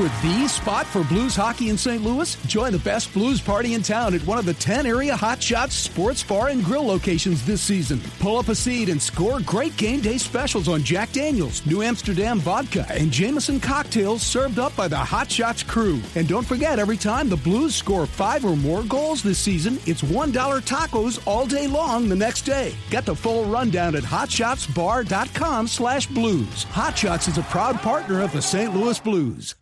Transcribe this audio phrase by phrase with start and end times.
[0.00, 2.02] For the spot for blues hockey in St.
[2.02, 2.34] Louis?
[2.46, 5.74] Join the best blues party in town at one of the 10 area Hot Shots
[5.74, 8.00] sports bar and grill locations this season.
[8.18, 12.38] Pull up a seat and score great game day specials on Jack Daniels, New Amsterdam
[12.38, 16.00] vodka, and Jameson cocktails served up by the Hot Shots crew.
[16.14, 20.00] And don't forget, every time the Blues score five or more goals this season, it's
[20.00, 22.74] $1 tacos all day long the next day.
[22.88, 26.64] Get the full rundown at hotshotsbar.com slash blues.
[26.70, 28.74] Hot Shots is a proud partner of the St.
[28.74, 29.56] Louis Blues.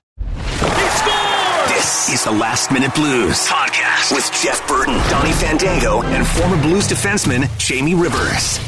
[1.69, 6.89] This is the Last Minute Blues podcast with Jeff Burton, Donny Fandango, and former Blues
[6.89, 8.59] defenseman Jamie Rivers.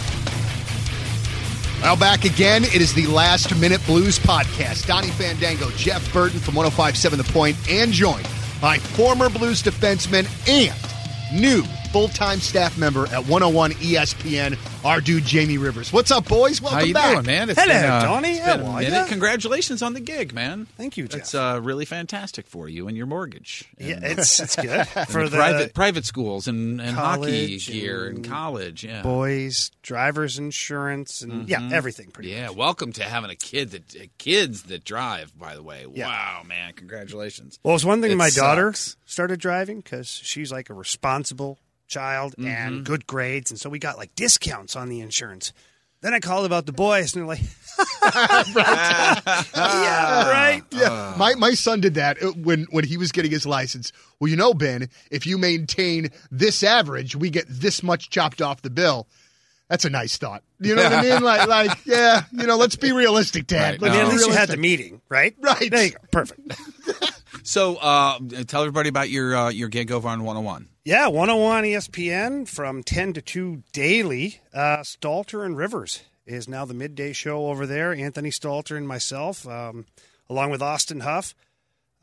[1.82, 2.64] Well, back again.
[2.64, 4.86] It is the Last Minute Blues podcast.
[4.86, 8.28] Donny Fandango, Jeff Burton from 1057 The Point, and joined
[8.60, 15.24] by former Blues defenseman and new full time staff member at 101 ESPN, our dude
[15.24, 15.92] Jamie Rivers.
[15.92, 16.62] What's up, boys?
[16.62, 17.12] Welcome How you back.
[17.14, 17.48] doing, man?
[17.48, 18.28] Hello, been, uh, Donny.
[18.30, 18.92] it's been How a are minute.
[18.92, 19.06] ya?
[19.06, 20.66] Congratulations on the gig, man.
[20.76, 21.20] Thank you, Jeff.
[21.20, 23.64] It's uh, really fantastic for you and your mortgage.
[23.78, 28.24] yeah, it's it's good for the private private schools and, and hockey gear and and
[28.28, 28.84] college.
[28.84, 29.02] Yeah.
[29.02, 32.56] boys, driver's insurance, and yeah, everything pretty Yeah, much.
[32.56, 35.36] welcome to having a kid that uh, kids that drive.
[35.38, 36.06] By the way, Yeah.
[36.06, 37.58] wow, man, congratulations.
[37.64, 38.74] Well, it's one thing It my daughter
[39.06, 41.58] started driving because she's like a responsible
[41.90, 42.46] child Mm-hmm.
[42.48, 45.52] and good grades, and so we got like discounts on the insurance.
[46.02, 47.40] Then I called about the boys, and they're like,
[48.54, 49.20] right.
[49.54, 53.44] "Yeah, right." Yeah, my, my son did that uh, when when he was getting his
[53.44, 53.92] license.
[54.18, 58.62] Well, you know, Ben, if you maintain this average, we get this much chopped off
[58.62, 59.06] the bill.
[59.68, 60.42] That's a nice thought.
[60.58, 61.22] You know what I mean?
[61.22, 63.80] Like, like, yeah, you know, let's be realistic, Dad.
[63.82, 65.34] Right, I mean, at be least you had the meeting, right?
[65.40, 65.70] Right.
[65.70, 65.98] There you go.
[66.10, 66.40] Perfect.
[67.44, 68.18] So, uh,
[68.48, 70.66] tell everybody about your uh, your gig over on 101.
[70.90, 74.40] Yeah, 101 ESPN from 10 to 2 daily.
[74.52, 77.94] Uh, Stalter and Rivers is now the midday show over there.
[77.94, 79.86] Anthony Stalter and myself, um,
[80.28, 81.32] along with Austin Huff.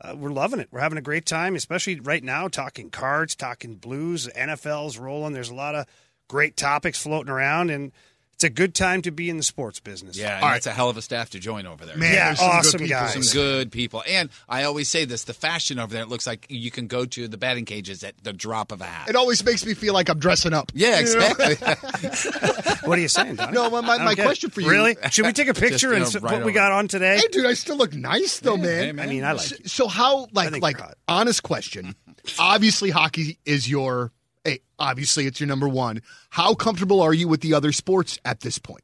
[0.00, 0.68] Uh, we're loving it.
[0.70, 4.26] We're having a great time, especially right now, talking cards, talking blues.
[4.28, 5.34] NFL's rolling.
[5.34, 5.84] There's a lot of
[6.26, 7.92] great topics floating around, and
[8.38, 10.16] it's a good time to be in the sports business.
[10.16, 11.96] Yeah, and that's a hell of a staff to join over there.
[11.96, 12.88] Man, Yeah, there's some good awesome people.
[13.00, 13.12] guys.
[13.30, 14.04] Some good people.
[14.08, 17.04] And I always say this the fashion over there, it looks like you can go
[17.04, 19.08] to the batting cages at the drop of a hat.
[19.08, 20.70] It always makes me feel like I'm dressing up.
[20.72, 21.56] yeah, exactly.
[22.84, 23.52] What are you saying, Donny?
[23.52, 24.70] No, my, my, my question for you.
[24.70, 24.96] Really?
[25.10, 27.18] Should we take a picture you and know, s- right what we got on today?
[27.18, 28.64] Hey, dude, I still look nice though, man.
[28.84, 29.06] hey, man.
[29.06, 29.68] I mean, I like So, it.
[29.70, 31.96] so how, like, like, honest question.
[32.38, 34.12] obviously, hockey is your.
[34.44, 36.02] Hey, obviously, it's your number one.
[36.30, 38.82] How comfortable are you with the other sports at this point?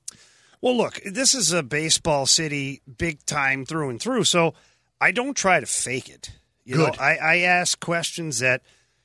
[0.61, 4.25] Well, look, this is a baseball city, big time through and through.
[4.25, 4.55] So
[5.01, 6.31] I don't try to fake it.
[6.65, 6.87] You Good.
[6.87, 8.63] know, I, I ask questions that,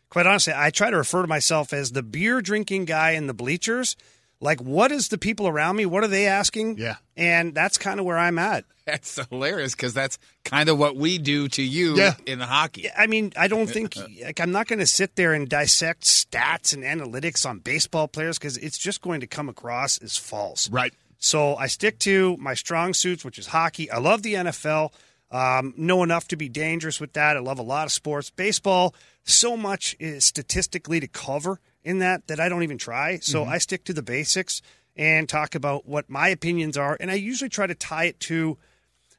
[0.10, 3.34] quite honestly, I try to refer to myself as the beer drinking guy in the
[3.34, 3.98] bleachers.
[4.42, 5.86] Like, what is the people around me?
[5.86, 6.78] What are they asking?
[6.78, 6.96] Yeah.
[7.18, 8.64] And that's kind of where I'm at.
[8.86, 12.16] that's hilarious because that's kind of what we do to you Yeah.
[12.26, 12.88] in hockey.
[12.98, 16.74] I mean, I don't think like I'm not going to sit there and dissect stats
[16.74, 20.70] and analytics on baseball players because it's just going to come across as false.
[20.70, 20.94] Right.
[21.18, 23.92] So I stick to my strong suits, which is hockey.
[23.92, 24.94] I love the NFL.
[25.32, 27.36] Um, know enough to be dangerous with that.
[27.38, 28.32] I love a lot of sports.
[28.32, 28.96] Baseball,
[29.26, 31.60] so much is statistically to cover
[31.90, 33.18] in that that I don't even try.
[33.18, 34.62] So I stick to the basics
[34.96, 36.96] and talk about what my opinions are.
[37.00, 38.60] And I usually try to tie it to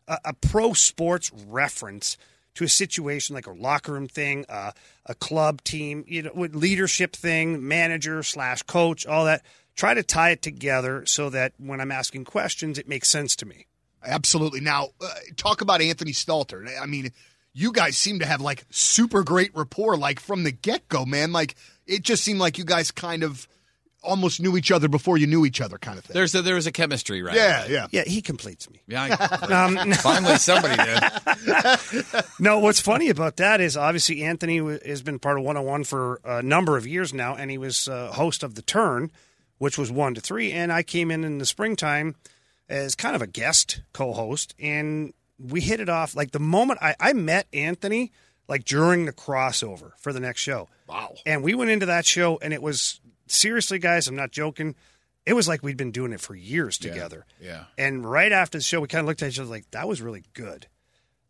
[0.06, 2.16] a, a pro sports reference
[2.54, 4.70] to a situation like a locker room thing, uh,
[5.06, 9.42] a club team, you know, with leadership thing, manager slash coach, all that.
[9.74, 13.46] Try to tie it together so that when I'm asking questions, it makes sense to
[13.46, 13.66] me.
[14.04, 14.60] Absolutely.
[14.60, 16.68] Now, uh, talk about Anthony Stalter.
[16.80, 17.10] I mean,
[17.52, 21.32] you guys seem to have like super great rapport, like from the get go, man.
[21.32, 21.56] Like
[21.90, 23.46] it just seemed like you guys kind of
[24.02, 26.14] almost knew each other before you knew each other, kind of thing.
[26.14, 27.36] There's a, there was a chemistry, right?
[27.36, 27.86] Yeah, yeah.
[27.90, 28.80] Yeah, he completes me.
[28.86, 32.24] Yeah, I, finally somebody did.
[32.38, 36.42] no, what's funny about that is obviously Anthony has been part of 101 for a
[36.42, 39.10] number of years now, and he was uh, host of The Turn,
[39.58, 40.52] which was 1 to 3.
[40.52, 42.16] And I came in in the springtime
[42.68, 46.16] as kind of a guest co host, and we hit it off.
[46.16, 48.12] Like the moment I, I met Anthony,
[48.50, 50.68] like during the crossover for the next show.
[50.88, 51.14] Wow.
[51.24, 54.74] And we went into that show, and it was seriously, guys, I'm not joking.
[55.24, 57.24] It was like we'd been doing it for years together.
[57.40, 57.64] Yeah.
[57.78, 60.02] And right after the show, we kind of looked at each other like, that was
[60.02, 60.66] really good.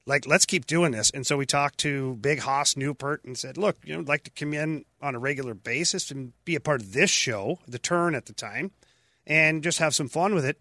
[0.07, 1.11] Like, let's keep doing this.
[1.11, 4.25] And so we talked to Big Haas Newport and said, look, you know, I'd like
[4.25, 7.79] to come in on a regular basis and be a part of this show, The
[7.79, 8.71] Turn at the time,
[9.27, 10.59] and just have some fun with it.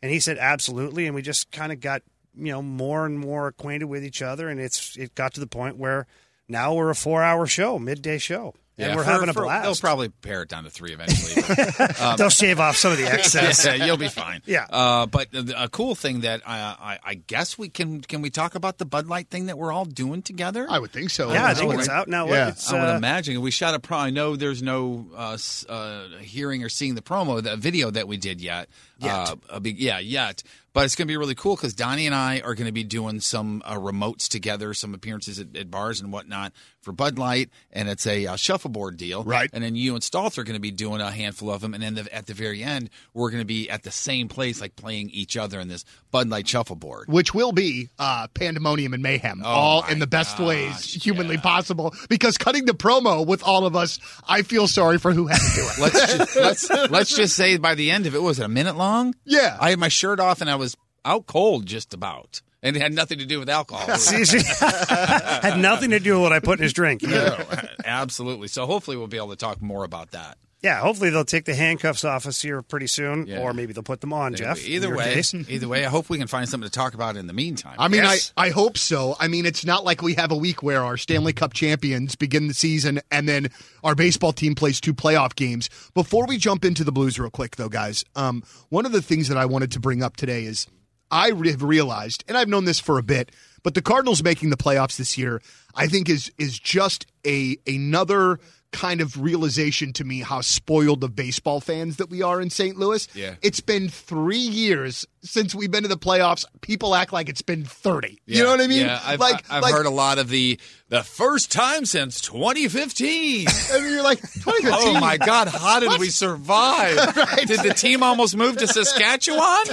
[0.00, 1.06] And he said, absolutely.
[1.06, 2.02] And we just kind of got,
[2.36, 4.48] you know, more and more acquainted with each other.
[4.48, 6.06] And it's it got to the point where
[6.48, 8.54] now we're a four hour show, midday show.
[8.78, 9.64] And Yeah, we're for- having a for- blast.
[9.64, 11.42] They'll probably pare it down to three eventually.
[11.78, 13.64] but, um, They'll shave off some of the excess.
[13.64, 14.42] yeah, you'll be fine.
[14.44, 14.66] Yeah.
[14.68, 18.28] Uh, but the- a cool thing that I, I, I guess we can can we
[18.28, 20.66] talk about the Bud Light thing that we're all doing together?
[20.68, 21.32] I would think so.
[21.32, 22.28] Yeah, I think would- it's out now.
[22.28, 22.48] Yeah.
[22.50, 23.96] It's, I would uh, imagine we shot a pro.
[23.96, 25.38] I know there's no uh,
[25.70, 28.68] uh, hearing or seeing the promo, the video that we did yet.
[28.98, 29.10] Yet.
[29.10, 30.42] Uh, a big, yeah, yet.
[30.72, 32.84] But it's going to be really cool because Donny and I are going to be
[32.84, 36.52] doing some uh, remotes together, some appearances at, at bars and whatnot
[36.82, 39.24] for Bud Light, and it's a uh, shuffleboard deal.
[39.24, 39.48] Right.
[39.54, 41.82] And then you and Staltz are going to be doing a handful of them, and
[41.82, 44.76] then the, at the very end, we're going to be at the same place, like
[44.76, 47.08] playing each other in this Bud Light shuffleboard.
[47.08, 51.38] Which will be uh, pandemonium and mayhem, Oh all in the best gosh, ways humanly
[51.38, 51.94] possible.
[52.10, 55.54] Because cutting the promo with all of us, I feel sorry for who had to
[55.54, 55.78] do it.
[55.80, 58.76] let's just, let's let's just say by the end of it was it a minute
[58.76, 58.85] long?
[59.24, 59.56] Yeah.
[59.60, 62.92] I had my shirt off and I was out cold just about, and it had
[62.92, 63.96] nothing to do with alcohol.
[63.98, 67.02] See, see, had nothing to do with what I put in his drink.
[67.02, 67.38] No,
[67.84, 68.48] absolutely.
[68.48, 70.36] So hopefully we'll be able to talk more about that.
[70.66, 73.38] Yeah, hopefully they'll take the handcuffs off us here pretty soon, Yeah.
[73.38, 74.66] or maybe they'll put them on, Jeff.
[74.66, 75.32] Either way, case.
[75.48, 77.76] either way, I hope we can find something to talk about in the meantime.
[77.78, 78.32] I mean, Yes.
[78.36, 79.14] I, I hope so.
[79.20, 82.48] I mean, it's not like we have a week where our Stanley Cup champions begin
[82.48, 83.46] the season and then
[83.84, 85.70] our baseball team plays two playoff games.
[85.94, 89.28] Before we jump into the Blues, real quick, though, guys, um, one of the things
[89.28, 90.66] that I wanted to bring up today is
[91.12, 93.30] I have realized, and I've known this for a bit,
[93.62, 95.40] but the Cardinals making the playoffs this year,
[95.76, 98.40] I think is is just a another
[98.76, 102.76] kind of realization to me how spoiled of baseball fans that we are in St.
[102.76, 103.08] Louis.
[103.14, 103.36] Yeah.
[103.40, 106.44] It's been three years since we've been to the playoffs.
[106.60, 108.18] People act like it's been 30.
[108.26, 108.80] Yeah, You know what I mean?
[108.82, 113.46] Yeah, I've, like, I've like, heard a lot of the the first time since 2015.
[113.72, 114.70] And you're like, 2015.
[114.96, 115.48] Oh my God!
[115.48, 116.00] How did What?
[116.00, 116.96] we survive?
[117.16, 117.46] Right.
[117.48, 119.64] Did the team almost move to Saskatchewan?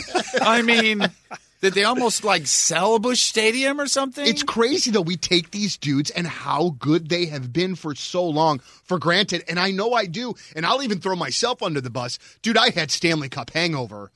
[0.42, 1.06] I mean,
[1.63, 4.27] did they almost like sell Busch Stadium or something?
[4.27, 5.00] It's crazy though.
[5.00, 9.45] We take these dudes and how good they have been for so long for granted,
[9.48, 12.57] and I know I do, and I'll even throw myself under the bus, dude.
[12.57, 14.12] I had Stanley Cup hangover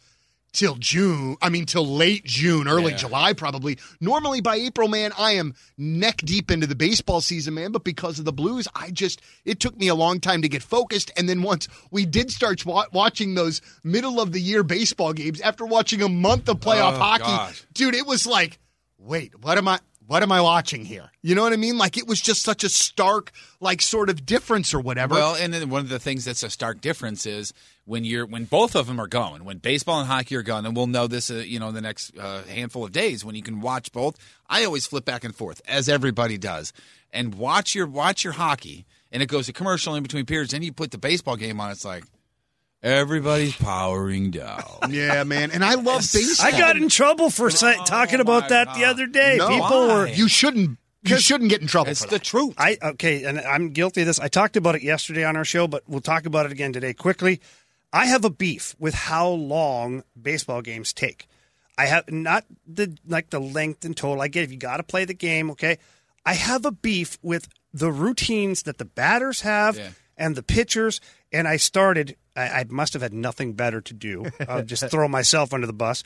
[0.53, 1.37] till June.
[1.41, 2.97] I mean, till late June, early Yeah.
[2.97, 3.77] July, probably.
[4.01, 7.71] Normally by April, man, I am neck deep into the baseball season, man.
[7.71, 10.63] But because of the Blues, I just it took me a long time to get
[10.63, 11.11] focused.
[11.17, 15.41] And then once we did start wa- watching those middle of the year baseball games,
[15.41, 17.63] after watching a month of playoff Oh, hockey, gosh.
[17.73, 18.59] dude, it was like,
[18.97, 19.79] wait, what am I?
[20.07, 21.11] What am I watching here?
[21.21, 21.77] You know what I mean?
[21.77, 25.15] Like it was just such a stark, like sort of difference or whatever.
[25.15, 28.45] Well, and then one of the things that's a stark difference is when you're when
[28.45, 31.29] both of them are going, when baseball and hockey are going, and we'll know this,
[31.29, 34.15] uh, you know, in the next uh, handful of days when you can watch both.
[34.49, 36.71] I always flip back and forth, as everybody does,
[37.11, 40.53] and watch your watch your hockey, and it goes to commercial in between periods.
[40.53, 42.05] Then you put the baseball game on, it's like
[42.83, 44.63] everybody's powering down.
[44.89, 46.45] yeah, man, and I love baseball.
[46.47, 49.37] I got in trouble for sa- oh talking about my that the other day.
[49.37, 49.47] No.
[49.49, 50.77] People were You shouldn't.
[51.03, 52.55] You shouldn't get in trouble It's for the truth.
[52.57, 54.19] I okay, and I'm guilty of this.
[54.19, 56.93] I talked about it yesterday on our show, but we'll talk about it again today
[56.93, 57.39] quickly.
[57.93, 61.27] I have a beef with how long baseball games take.
[61.77, 64.21] I have not the like the length and total.
[64.21, 65.77] I get if you got to play the game, okay.
[66.25, 69.89] I have a beef with the routines that the batters have Yeah.
[70.17, 70.99] and the pitchers.
[71.31, 72.17] And I started.
[72.37, 74.25] I, I must have had nothing better to do.
[74.47, 76.03] I'll just throw myself under the bus.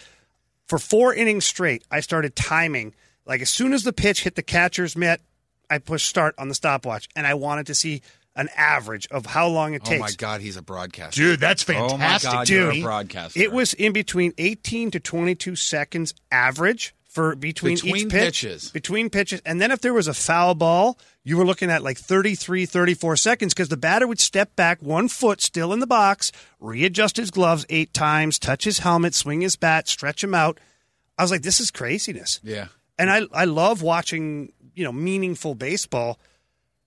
[0.67, 2.95] For four innings straight, I started timing.
[3.25, 5.21] Like as soon as the pitch hit the catcher's mitt,
[5.69, 8.01] I pushed start on the stopwatch, and I wanted to see
[8.35, 9.99] an average of how long it takes.
[9.99, 12.57] oh my God, he's a broadcaster, Dude, that's fantastic, Oh my fantastic, God, dude.
[12.57, 13.39] you're a broadcaster.
[13.41, 18.71] It was in between 18 to 22 seconds average for between, Between each pitch, pitches.
[18.71, 21.97] between pitches, and then if there was a foul ball, you were looking at like
[21.97, 26.31] 33, 34 seconds because the batter would step back one foot still in the box,
[26.59, 30.59] readjust his gloves eight times, touch his helmet, swing his bat, stretch him out.
[31.17, 32.39] I was like, this is craziness.
[32.43, 32.67] Yeah.
[32.97, 36.19] And I I love watching you know meaningful baseball,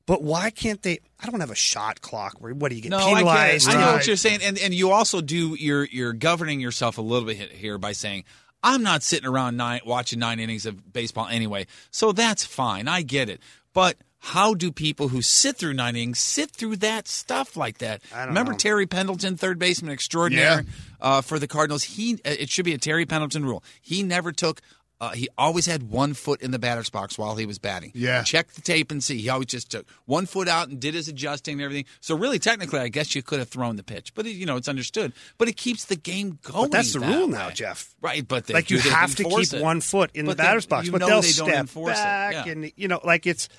[0.06, 0.98] but why can't they?
[1.20, 2.40] I don't have a shot clock.
[2.40, 3.68] Where what do you get No, I, penalized?
[3.68, 3.74] it.
[3.74, 7.02] I know what you're saying, and and you also do you're you're governing yourself a
[7.02, 8.24] little bit here by saying
[8.62, 12.88] I'm not sitting around nine watching nine innings of baseball anyway, so that's fine.
[12.88, 13.40] I get it,
[13.72, 13.96] but.
[14.24, 18.00] How do people who sit through nine innings sit through that stuff like that?
[18.16, 18.58] Remember know.
[18.58, 20.64] Terry Pendleton, third baseman extraordinaire
[21.00, 21.82] uh, for the Cardinals.
[21.82, 23.62] He uh, it should be a Terry Pendleton rule.
[23.82, 24.60] He never took.
[25.00, 27.90] Uh, he always had one foot in the batter's box while he was batting.
[27.94, 28.22] Yeah.
[28.22, 29.18] check the tape and see.
[29.18, 31.84] He always just took one foot out and did his adjusting and everything.
[32.00, 34.56] So really, technically, I guess you could have thrown the pitch, but it, you know
[34.56, 35.12] it's understood.
[35.36, 36.70] But it keeps the game going.
[36.70, 37.32] But that's the that rule way.
[37.32, 37.94] now, Jeff.
[38.00, 39.60] Right, but they, like you have to keep it?
[39.62, 42.52] one foot in But the batter's box, but they'll they step back, Yeah.
[42.52, 43.50] and you know, like it's.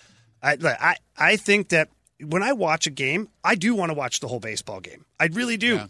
[0.46, 1.90] I, like, I I think that
[2.24, 5.06] when I watch a game, I do want to watch the whole baseball game.
[5.20, 5.76] I really do.
[5.76, 5.88] Yeah.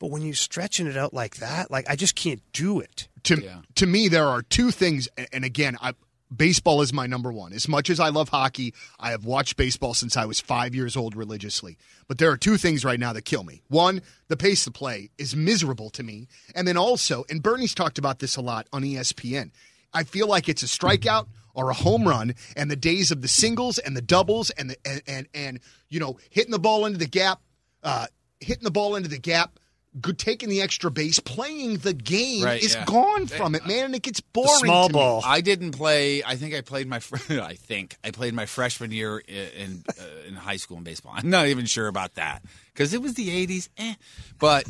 [0.00, 3.08] But when you're stretching it out like that, like I just can't do it.
[3.24, 3.60] to Yeah.
[3.76, 5.92] to me there are two things and again I
[6.34, 9.94] baseball is my number one as much as i love hockey i have watched baseball
[9.94, 13.24] since i was five years old religiously but there are two things right now that
[13.24, 17.42] kill me one the pace of play is miserable to me and then also and
[17.42, 19.50] bernie's talked about this a lot on espn
[19.94, 21.26] i feel like it's a strikeout
[21.58, 24.76] or a home run and the days of the singles and the doubles and the
[24.86, 25.60] and and, and
[25.90, 27.40] you know hitting the ball into the gap
[27.82, 28.06] uh
[28.40, 29.58] hitting the ball into the gap
[30.00, 32.84] good taking the extra base playing the game Right, is yeah.
[32.84, 34.48] gone from it, man, and it gets boring.
[34.60, 34.98] small to me.
[35.00, 35.22] ball.
[35.24, 36.22] I didn't play.
[36.22, 37.00] I think I played my.
[37.30, 41.12] I think I played my freshman year in uh, in high school in baseball.
[41.16, 43.68] I'm not even sure about that because it was the '80s.
[43.78, 43.94] Eh.
[44.38, 44.66] But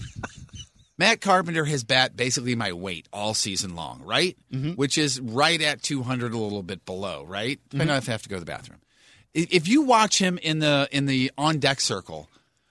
[0.99, 4.37] Matt Carpenter has bat basically my weight all season long, right?
[4.53, 4.73] Mm-hmm.
[4.73, 7.61] Which is right at 200, a little bit below, right?
[7.71, 7.93] Depending mm-hmm.
[7.93, 8.81] on if I have to go to the bathroom.
[9.33, 12.29] If you watch him in the in the on deck circle,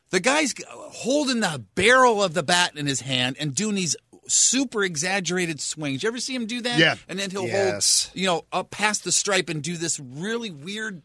[0.09, 3.95] the guy's holding the barrel of the bat in his hand and doing these
[4.27, 6.03] super exaggerated swings.
[6.03, 6.79] You ever see him do that?
[6.79, 6.95] Yeah.
[7.07, 8.07] And then he'll Yes.
[8.07, 11.01] hold, you know, up past the stripe and do this really weird.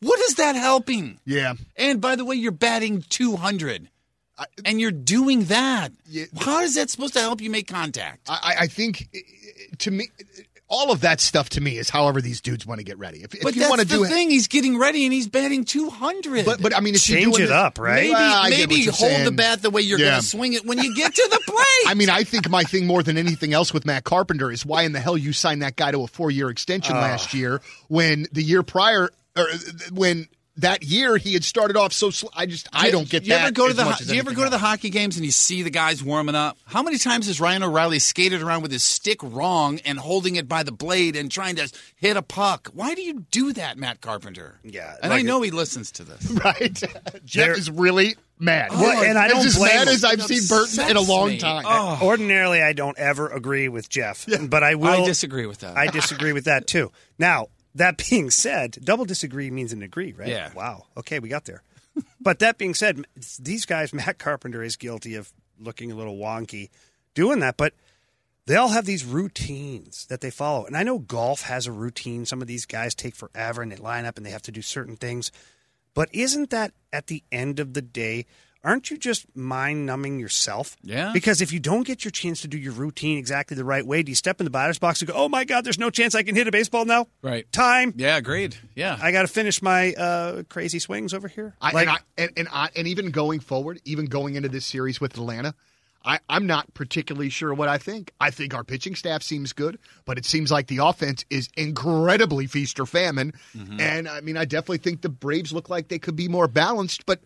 [0.00, 1.20] What is that helping?
[1.24, 3.88] Yeah, And by the way, you're batting 200.
[4.64, 5.92] And you're doing that.
[6.40, 8.28] How is that supposed to help you make contact?
[8.28, 9.18] I, I think uh,
[9.78, 10.08] to me,
[10.68, 13.18] all of that stuff to me is however these dudes want to get ready.
[13.22, 14.30] If, if but you that's want to the do it, thing.
[14.30, 16.46] He's getting ready and he's batting 200.
[16.46, 18.04] but but I mean, if you're Change doing it this- up, right?
[18.04, 20.10] maybe Well, maybe what you're hold the bat the way you're Yeah.
[20.12, 21.86] going to swing it when you get to the plate.
[21.86, 24.82] I mean, I think my thing more than anything else with Matt Carpenter is why
[24.82, 28.26] in the hell you signed that guy to a four year extension last year when
[28.32, 29.58] the year prior, or uh,
[29.92, 30.26] when
[30.62, 32.30] that year he had started off so slow.
[32.34, 33.42] I just I don't get do you that.
[33.42, 35.24] Ever go to the, ho- do you ever anything go to the hockey games and
[35.24, 36.56] you see the guys warming up?
[36.64, 40.48] How many times has Ryan O'Reilly skated around with his stick wrong and holding it
[40.48, 42.70] by the blade and trying to hit a puck?
[42.74, 44.58] Why do you do that, Matt Carpenter?
[44.64, 46.30] Yeah, and like- I know he listens to this.
[46.44, 46.82] right?
[47.24, 48.68] Jeff is really mad.
[48.72, 49.94] Oh, well, and I As don't as blame mad him.
[49.94, 51.38] as I've seen Burton in a long me.
[51.38, 51.64] time.
[51.66, 51.98] Oh.
[52.02, 55.02] Ordinarily, I don't ever agree with Jeff, but I will.
[55.02, 55.76] I disagree with that.
[55.76, 56.90] I disagree with that too.
[57.18, 60.28] Now, that being said, double disagree means an agree, right?
[60.28, 60.52] Yeah.
[60.54, 60.86] Wow.
[60.96, 61.62] Okay, we got there.
[62.20, 63.04] but that being said,
[63.38, 66.70] these guys, Matt Carpenter is guilty of looking a little wonky
[67.14, 67.74] doing that, but
[68.46, 70.64] they all have these routines that they follow.
[70.64, 72.26] And I know golf has a routine.
[72.26, 74.62] Some of these guys take forever and they line up and they have to do
[74.62, 75.30] certain things.
[75.94, 78.26] But isn't that at the end of the day,
[78.64, 80.76] aren't you just mind numbing yourself?
[80.82, 81.10] Yeah.
[81.12, 84.02] Because if you don't get your chance to do your routine exactly the right way,
[84.02, 86.14] do you step in the batter's box and go, oh my God, there's no chance
[86.14, 87.06] I can hit a baseball now?
[87.22, 87.50] Right.
[87.52, 87.92] Time.
[87.96, 88.56] Yeah, agreed.
[88.74, 88.98] Yeah.
[89.00, 91.54] I got to finish my uh, crazy swings over here.
[91.60, 94.64] I, Like- and, I, and, and, I, and even going forward, even going into this
[94.64, 95.54] series with Atlanta,
[96.04, 98.12] I, I'm not particularly sure what I think.
[98.20, 102.46] I think our pitching staff seems good, but it seems like the offense is incredibly
[102.46, 103.32] feast or famine.
[103.56, 103.80] Mm-hmm.
[103.80, 107.06] And I mean, I definitely think the Braves look like they could be more balanced,
[107.06, 107.20] but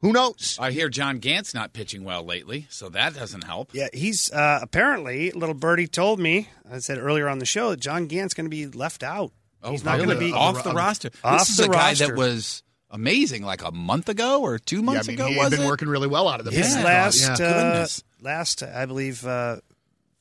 [0.00, 0.56] who knows?
[0.60, 3.70] I hear John Gant's not pitching well lately, so that doesn't help.
[3.74, 7.80] Yeah, he's uh, apparently, little birdie told me, I said earlier on the show, that
[7.80, 9.32] John Gant's going to be left out.
[9.62, 10.06] Oh, he's not really?
[10.06, 11.10] going to be off the roster.
[11.24, 14.76] Off this is the a guy that was amazing like a month ago or two
[14.76, 15.26] Yeah, I months mean, ago.
[15.26, 15.68] he was had been it?
[15.68, 16.84] working really well out of the His pen.
[16.84, 17.46] last, Yeah.
[17.46, 17.86] uh,
[18.20, 19.56] last, I believe, uh,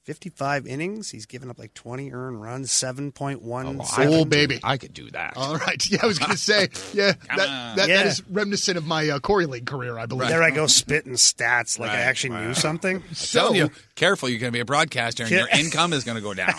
[0.08, 1.12] 55 innings.
[1.12, 3.42] He's given up like 20 earned runs, 7.1.
[3.44, 4.14] Oh, seven.
[4.14, 4.58] Oh, baby.
[4.64, 5.34] I could do that.
[5.36, 5.84] All right.
[5.92, 7.98] Yeah, I was going to say, yeah, that, that, Yeah.
[7.98, 10.30] that is reminiscent of my uh, Corey League career, I believe.
[10.30, 12.98] There I go spitting stats like I Right, actually knew something.
[12.98, 16.16] I'm telling you, careful, you're going to be a broadcaster and your income is going
[16.16, 16.54] to go down.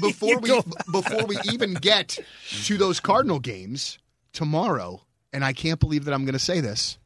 [0.00, 0.50] before we
[0.90, 2.18] before we even get
[2.64, 3.98] to those Cardinal games
[4.32, 6.98] tomorrow, and I can't believe that I'm going to say this,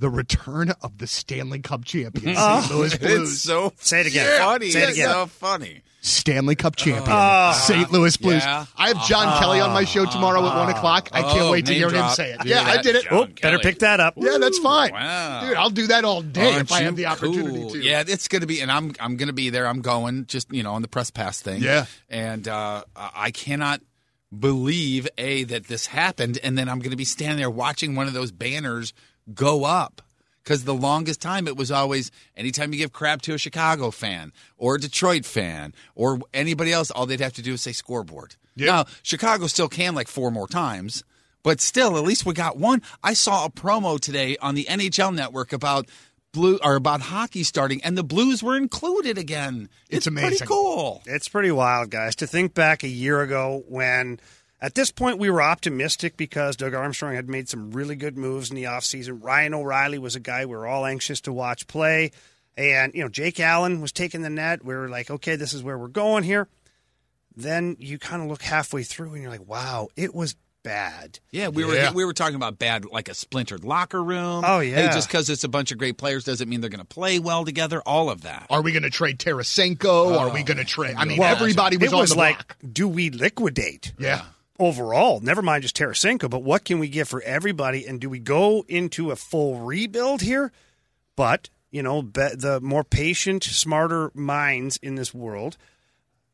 [0.00, 2.60] The return of the Stanley Cup champions, Oh.
[2.62, 2.74] St.
[2.74, 3.32] Louis Blues.
[3.32, 4.40] It's so Say it again.
[4.40, 4.70] funny.
[4.70, 5.10] Say it It's again.
[5.10, 5.82] so funny.
[6.00, 6.82] Stanley Cup oh.
[6.82, 7.52] champion, uh-huh.
[7.54, 7.58] Oh.
[7.58, 7.92] St.
[7.92, 8.42] Louis Blues.
[8.42, 8.64] Yeah.
[8.78, 9.38] I have John uh-huh.
[9.40, 10.78] Kelly on my show tomorrow at one uh-huh.
[10.78, 11.10] o'clock.
[11.12, 12.40] I can't Oh, wait to name hear him say it.
[12.40, 13.04] Do Yeah, I did it.
[13.04, 14.14] John Oh, better pick that up.
[14.16, 14.92] Yeah, that's fine.
[14.92, 15.46] Wow.
[15.46, 17.70] Dude, I'll do that all day Aren't if I have the opportunity cool?
[17.72, 17.78] to.
[17.82, 19.66] Yeah, it's going to be, and I'm I'm going to be there.
[19.66, 21.60] I'm going, just you know, on the press pass thing.
[21.62, 21.84] Yeah.
[22.08, 23.82] and uh, I cannot
[24.36, 28.06] believe a that this happened, and then I'm going to be standing there watching one
[28.06, 28.94] of those banners
[29.34, 30.02] go up.
[30.42, 34.32] Because the longest time it was always anytime you give crap to a Chicago fan
[34.56, 38.36] or a Detroit fan or anybody else, all they'd have to do is say scoreboard.
[38.56, 41.04] Now, Chicago still can like four more times,
[41.42, 42.82] but still, at least we got one.
[43.02, 45.86] I saw a promo today on the NHL network about
[46.32, 49.68] blue or about hockey starting, and the Blues were included again.
[49.88, 50.46] It's Pretty amazing.
[50.48, 51.02] cool.
[51.06, 54.20] It's pretty wild, guys, to think back a year ago when
[54.60, 58.50] at this point we were optimistic because Doug Armstrong had made some really good moves
[58.50, 59.22] in the offseason.
[59.22, 62.10] Ryan O'Reilly was a guy we were all anxious to watch play.
[62.56, 64.64] And, you know, Jake Allen was taking the net.
[64.64, 66.46] We were like, okay, this is where we're going here.
[67.36, 71.20] Then you kind of look halfway through and you're like, wow, it was bad.
[71.30, 71.92] Yeah, we were Yeah.
[71.92, 74.44] we were talking about bad, like a splintered locker room.
[74.46, 74.92] Oh, Hey, yeah.
[74.92, 77.46] just because it's a bunch of great players doesn't mean they're going to play well
[77.46, 77.80] together.
[77.86, 78.46] All of that.
[78.50, 80.18] Are we going to trade Tarasenko?
[80.18, 80.96] Are we oh, going to trade?
[80.98, 82.56] I mean, Well, everybody was it on was the like, block.
[82.72, 83.94] do we liquidate?
[83.98, 84.22] Yeah.
[84.60, 87.86] Overall, never mind just Tarasenko, but what can we get for everybody?
[87.86, 90.52] And do we go into a full rebuild here?
[91.16, 95.56] But, you know, the more patient, smarter minds in this world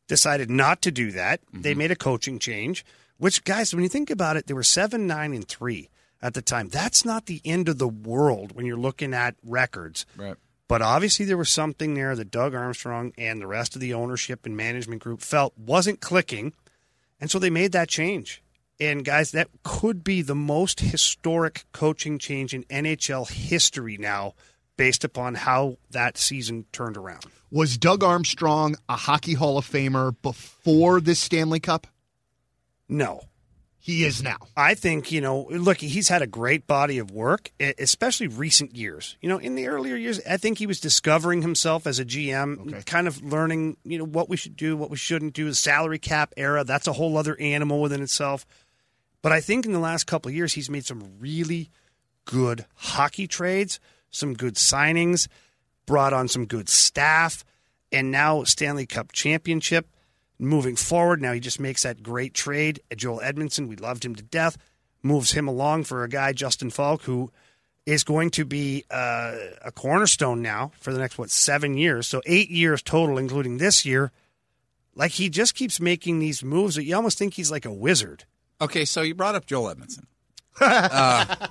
[0.08, 1.40] decided not to do that.
[1.52, 1.78] They mm-hmm.
[1.78, 2.84] made a coaching change,
[3.18, 5.88] which, guys, when you think about it, they were 7, 9, and 3
[6.20, 6.68] at the time.
[6.68, 10.04] That's not the end of the world when you're looking at records.
[10.16, 10.36] Right.
[10.68, 14.44] But obviously, there was something there that Doug Armstrong and the rest of the ownership
[14.46, 16.52] and management group felt wasn't clicking.
[17.20, 18.42] And so they made that change.
[18.78, 24.34] And guys, that could be the most historic coaching change in NHL history now,
[24.76, 27.24] based upon how that season turned around.
[27.50, 31.86] Was Doug Armstrong a Hockey Hall of Famer before this Stanley Cup?
[32.88, 33.22] No.
[33.86, 34.38] He is now.
[34.56, 39.16] I think, you know, look, he's had a great body of work, especially recent years.
[39.20, 42.84] You know, in the earlier years, I think he was discovering himself as a GM,
[42.84, 45.44] kind of learning, you know, what we should do, what we shouldn't do.
[45.44, 48.44] The salary cap era, that's a whole other animal within itself.
[49.22, 51.70] But I think in the last couple of years, he's made some really
[52.24, 53.78] good hockey trades,
[54.10, 55.28] some good signings,
[55.86, 57.44] brought on some good staff,
[57.92, 59.86] and now Stanley Cup championship.
[60.38, 62.80] Moving forward, now he just makes that great trade.
[62.94, 64.58] Joel Edmundson, we loved him to death,
[65.02, 67.30] moves him along for a guy, Justin Faulk, who
[67.86, 72.06] is going to be uh, a cornerstone now for the next, what, seven years.
[72.06, 74.12] So eight years total, including this year.
[74.94, 78.24] Like he just keeps making these moves that you almost think he's like a wizard.
[78.60, 80.04] Okay, so you brought up Joel Edmundson.
[80.60, 81.46] uh,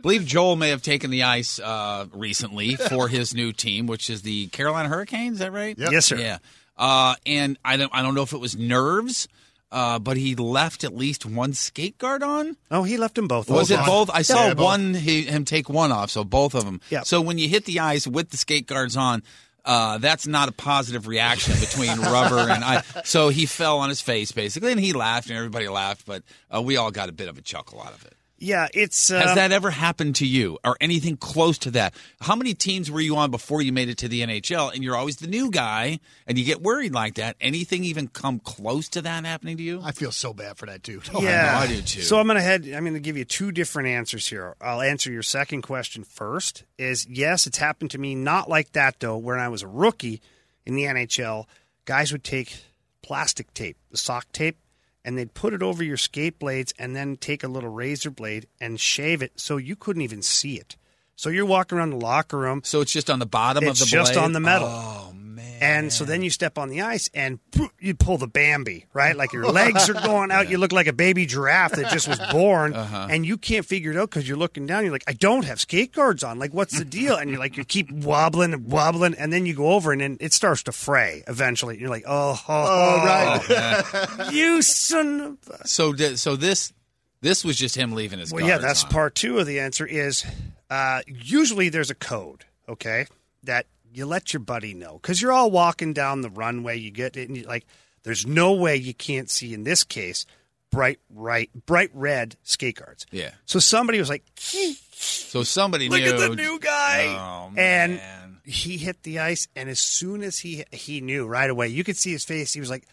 [0.00, 4.22] believe Joel may have taken the ice uh, recently for his new team, which is
[4.22, 5.34] the Carolina Hurricanes.
[5.34, 5.76] Is that right?
[5.78, 6.16] Yes, sir.
[6.16, 6.38] Yeah,
[6.80, 9.28] uh, and I don't I don't know if it was nerves,
[9.70, 12.56] uh, but he left at least one skate guard on.
[12.72, 13.48] Oh, he left them both.
[13.48, 13.86] Was it on.
[13.86, 14.10] both?
[14.12, 14.64] I saw Yeah, both.
[14.64, 16.80] one he, him take one off, so both of them.
[16.90, 17.02] Yeah.
[17.02, 19.22] So when you hit the ice with the skate guards on,
[19.64, 22.82] uh, that's not a positive reaction between rubber and I.
[23.04, 26.62] So he fell on his face basically, and he laughed, and everybody laughed, but uh,
[26.62, 28.14] we all got a bit of a chuckle out of it.
[28.40, 29.10] Yeah, it's.
[29.10, 31.94] Uh, Has that ever happened to you, or anything close to that?
[32.22, 34.96] How many teams were you on before you made it to the NHL, and you're
[34.96, 37.36] always the new guy, and you get worried like that?
[37.38, 39.82] Anything even come close to that happening to you?
[39.84, 41.06] I feel so bad for that dude.
[41.20, 42.00] yeah, I do too.
[42.00, 42.66] So I'm gonna head.
[42.66, 44.56] I'm gonna give you two different answers here.
[44.60, 46.64] I'll answer your second question first.
[46.78, 48.14] Is yes, it's happened to me.
[48.14, 49.18] Not like that though.
[49.18, 50.22] When I was a rookie
[50.64, 51.44] in the NHL,
[51.84, 52.56] guys would take
[53.02, 54.56] plastic tape, the sock tape,
[55.04, 58.46] and they'd put it over your skate blades, and then take a little razor blade
[58.60, 60.76] and shave it so you couldn't even see it.
[61.16, 62.62] So you're walking around the locker room.
[62.64, 64.24] So it's just on the bottom It's of the just blade?
[64.24, 64.68] on the metal.
[64.68, 65.62] Oh man!
[65.62, 67.38] And so then you step on the ice and
[67.78, 69.16] you pull the Bambi, right?
[69.16, 70.48] Like your legs are going out.
[70.48, 72.74] You look like a baby giraffe that just was born.
[72.74, 73.08] Uh-huh.
[73.10, 74.84] And you can't figure it out because you're looking down.
[74.84, 76.38] You're like, I don't have skate guards on.
[76.38, 77.16] Like, what's the deal?
[77.16, 79.14] And you're like, you keep wobbling and wobbling.
[79.14, 81.78] And then you go over and then it starts to fray eventually.
[81.78, 84.30] You're like, oh, oh, right.
[84.32, 85.66] you son of a.
[85.66, 86.72] So, di- so this
[87.20, 88.32] this was just him leaving his.
[88.32, 88.90] Well, yeah, that's on.
[88.90, 90.24] part two of the answer is
[90.70, 93.06] uh, usually there's a code, okay,
[93.44, 96.78] that you let your buddy know because you're all walking down the runway.
[96.78, 97.66] You get it, and you like,
[98.02, 100.26] there's no way you can't see in this case
[100.70, 103.04] bright, right, bright red skate guards.
[103.10, 103.30] Yeah.
[103.44, 106.12] So somebody was like, So somebody "Look knew.
[106.12, 108.00] at the new guy," Oh, and
[108.44, 111.96] he hit the ice, and as soon as he he knew right away, you could
[111.96, 112.52] see his face.
[112.52, 112.86] He was like,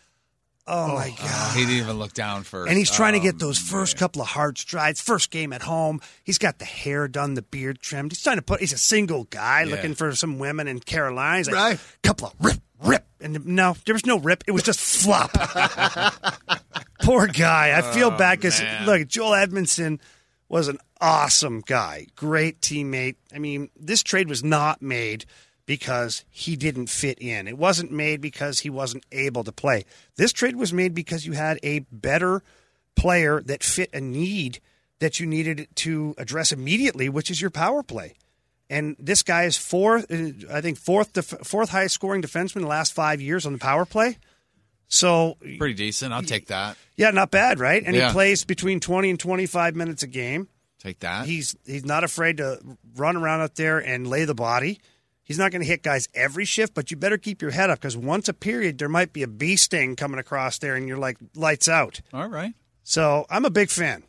[0.67, 1.55] Oh, my oh, god.
[1.55, 2.69] He didn't even look down first.
[2.69, 4.99] And he's trying to Oh, get um, those first couple of hard strides.
[4.99, 8.11] First game at home, he's got the hair done, the beard trimmed.
[8.11, 8.59] He's trying to put.
[8.59, 9.75] He's a single guy Yeah.
[9.75, 11.37] looking for some women in Carolina.
[11.37, 11.79] He's like, Right.
[12.03, 14.43] Couple of rip, rip, and no, there was no rip.
[14.47, 15.31] It was just flop.
[17.01, 17.77] Poor guy.
[17.77, 19.99] I feel Oh, bad because look, Joel Edmundson
[20.49, 23.15] was an awesome guy, great teammate.
[23.33, 25.25] I mean, this trade was not made
[25.67, 27.47] because he didn't fit in.
[27.47, 29.85] It wasn't made because he wasn't able to play.
[30.15, 32.41] This trade was made because you had a better
[32.95, 34.59] player that fit a need
[34.99, 38.15] that you needed to address immediately, which is your power play.
[38.69, 42.61] And this guy is fourth, uh, I think fourth, def- fourth highest scoring defenseman in
[42.63, 44.17] the last five years on the power play.
[44.87, 46.13] So Pretty decent.
[46.13, 46.77] I'll take that.
[46.95, 47.83] yeah, not bad, right?
[47.85, 48.07] And Yeah.
[48.07, 50.47] he plays between 20 and 25 minutes a game.
[50.79, 51.25] Take that.
[51.25, 52.59] He's he's not afraid to
[52.95, 54.79] run around out there and lay the body.
[55.27, 57.79] He's not going to hit guys every shift, but you better keep your head up
[57.79, 60.97] because once a period there might be a bee sting coming across there, and you're
[60.97, 61.99] like lights out.
[62.13, 62.53] All right.
[62.83, 64.03] So I'm a big fan.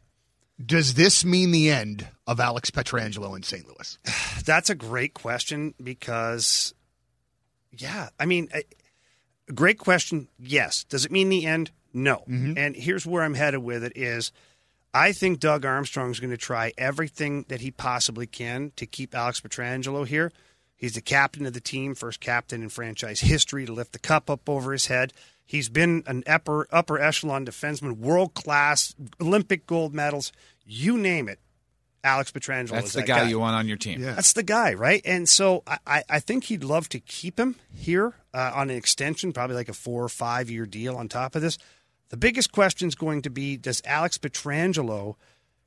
[0.64, 3.66] Does this mean the end of Alex Pietrangelo in St.
[3.66, 3.98] Louis?
[4.44, 6.72] That's a great question because,
[7.72, 8.62] yeah, I mean, a
[9.48, 10.28] a great question.
[10.38, 10.84] Yes.
[10.84, 11.72] Does it mean the end?
[11.92, 12.18] No.
[12.28, 12.54] Mm-hmm.
[12.56, 14.30] And here's where I'm headed with it: is
[14.94, 19.40] I think Doug Armstrong's going to try everything that he possibly can to keep Alex
[19.40, 20.30] Pietrangelo here.
[20.78, 24.30] He's the captain of the team, first captain in franchise history to lift the cup
[24.30, 25.12] up over his head.
[25.44, 30.32] He's been an upper upper echelon defenseman, world class, Olympic gold medals,
[30.64, 31.40] you name it.
[32.04, 34.00] Alex Pietrangelo That's is the that guy, you want on your team.
[34.00, 35.02] that's the guy, right?
[35.04, 38.76] And so I- I, I think he'd love to keep him here uh, on an
[38.76, 41.58] extension, probably like a four or five year deal on top of this.
[42.10, 45.16] The biggest question is going to be Does Alex Pietrangelo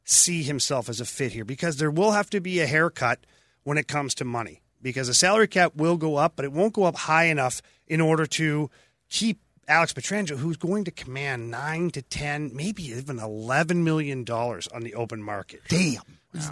[0.06, 1.46] see himself as a fit here?
[1.46, 3.20] Because there will have to be a haircut
[3.64, 6.74] when it comes to money, because the salary cap will go up, but it won't
[6.74, 8.70] go up high enough in order to
[9.10, 14.82] keep Alex Pietrangelo, who's going to command nine to 10, maybe even $11 million on
[14.82, 15.62] the open market.
[15.70, 16.02] Damn.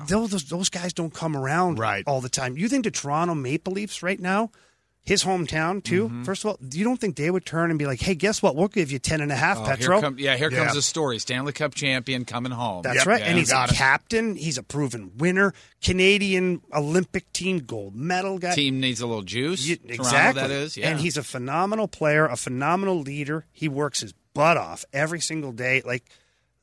[0.07, 2.03] Those, those guys don't come around Right.
[2.05, 2.57] all the time.
[2.57, 4.51] You think the Toronto Maple Leafs right now,
[5.09, 6.05] his hometown too?
[6.07, 6.23] Mm-hmm.
[6.23, 8.55] First of all, you don't think they would turn and be like, "Hey, guess what?
[8.55, 10.59] We'll give you ten and a half, Oh, Petro." Here come, yeah, here Yeah.
[10.63, 11.19] comes the story.
[11.19, 12.83] Stanley Cup champion coming home.
[12.83, 13.07] That's Yep.
[13.07, 13.75] right, Yeah, and he's a got it.
[13.75, 14.35] captain.
[14.37, 18.55] He's a proven winner, Canadian Olympic team gold medal guy.
[18.55, 19.65] Team needs a little juice.
[19.67, 20.41] You- Toronto, exactly.
[20.43, 20.77] that is.
[20.77, 20.89] Yeah.
[20.91, 23.45] And he's a phenomenal player, a phenomenal leader.
[23.51, 25.81] He works his butt off every single day.
[25.83, 26.05] Like,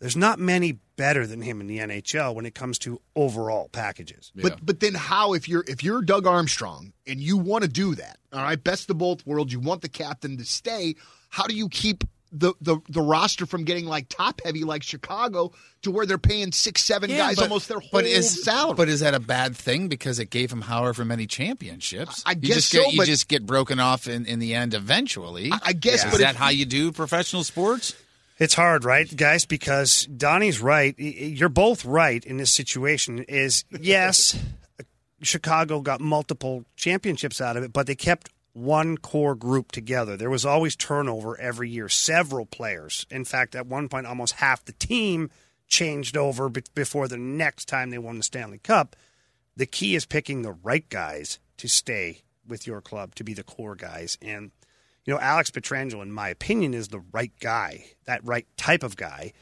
[0.00, 4.32] there's not many better than him in the NHL when it comes to overall packages.
[4.34, 7.94] But but then how if you're if you're Doug Armstrong and you want to do
[7.94, 10.96] that, all right, best of both worlds, you want the captain to stay.
[11.28, 15.52] How do you keep the the, the roster from getting like top heavy like Chicago
[15.82, 18.74] to where they're paying six seven Yeah, guys but- almost their whole but is, salary?
[18.74, 22.22] But is that a bad thing because it gave him however many championships?
[22.26, 24.74] I you guess just so, get, you just get broken off in, in the end
[24.74, 25.52] eventually.
[25.52, 27.94] I- I guess, Is but that if- how you do professional sports?
[28.38, 29.46] It's hard, right, guys?
[29.46, 30.98] Because Donny's right.
[30.98, 33.20] You're both right in this situation.
[33.20, 34.38] Is yes,
[35.22, 40.16] Chicago got multiple championships out of it, but they kept one core group together.
[40.16, 41.88] There was always turnover every year.
[41.88, 43.06] Several players.
[43.10, 45.30] In fact, at one point, almost half the team
[45.66, 48.96] changed over before the next time they won the Stanley Cup.
[49.56, 53.42] The key is picking the right guys to stay with your club to be the
[53.42, 54.50] core guys and
[55.06, 58.96] you know, Alex Pietrangelo, in my opinion, is the right guy, that right type of
[58.96, 59.32] guy.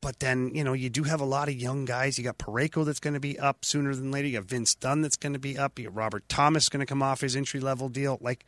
[0.00, 2.18] But then, you know, you do have a lot of young guys.
[2.18, 4.28] You got Parayko that's going to be up sooner than later.
[4.28, 5.78] You got Vince Dunn that's going to be up.
[5.78, 8.18] You got Robert Thomas going to come off his entry level deal.
[8.20, 8.44] Like,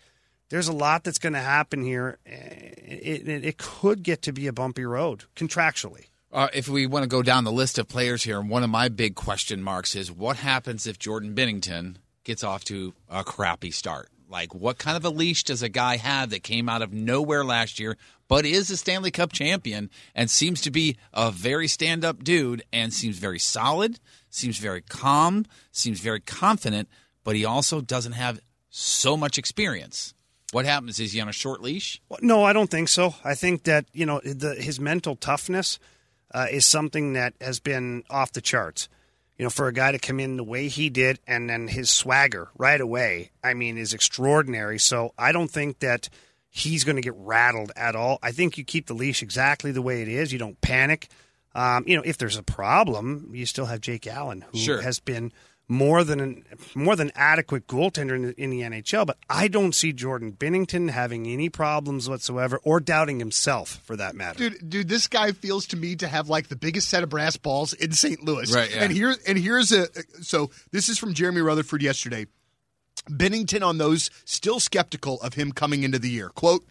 [0.48, 2.18] there's a lot that's going to happen here.
[2.24, 6.06] It, it, it could get to be a bumpy road contractually.
[6.32, 8.88] Uh, if we want to go down the list of players here, one of my
[8.88, 14.08] big question marks is what happens if Jordan Binnington gets off to a crappy start?
[14.28, 17.44] Like, what kind of a leash does a guy have that came out of nowhere
[17.44, 17.96] last year,
[18.28, 22.62] but is a Stanley Cup champion and seems to be a very stand up dude
[22.72, 26.88] and seems very solid, seems very calm, seems very confident,
[27.22, 30.14] but he also doesn't have so much experience?
[30.52, 31.00] What happens?
[31.00, 32.00] Is he on a short leash?
[32.20, 33.14] No, I don't think so.
[33.24, 35.78] I think that you know the, his mental toughness
[36.32, 38.88] uh, is something that has been off the charts.
[39.38, 41.90] You know, for a guy to come in the way he did, and then his
[41.90, 44.78] swagger right away, I mean, is extraordinary.
[44.78, 46.08] So I don't think that
[46.48, 48.20] he's going to get rattled at all.
[48.22, 50.32] I think you keep the leash exactly the way it is.
[50.32, 51.08] You don't panic.
[51.52, 54.80] Um, you know, if there's a problem, you still have Jake Allen, who Sure.
[54.82, 55.32] has been
[55.68, 59.06] more than an, more than adequate goaltender in the, in the NHL.
[59.06, 64.14] But I don't see Jordan Binnington having any problems whatsoever, or doubting himself for that
[64.14, 64.50] matter.
[64.50, 67.36] Dude, dude, this guy feels to me to have like the biggest set of brass
[67.36, 68.22] balls in St.
[68.22, 68.54] Louis.
[68.54, 68.84] Right, yeah.
[68.84, 69.88] And here and here's a
[70.20, 72.26] so this is from Jeremy Rutherford yesterday.
[73.08, 76.30] Binnington on those still skeptical of him coming into the year.
[76.30, 76.64] Quote,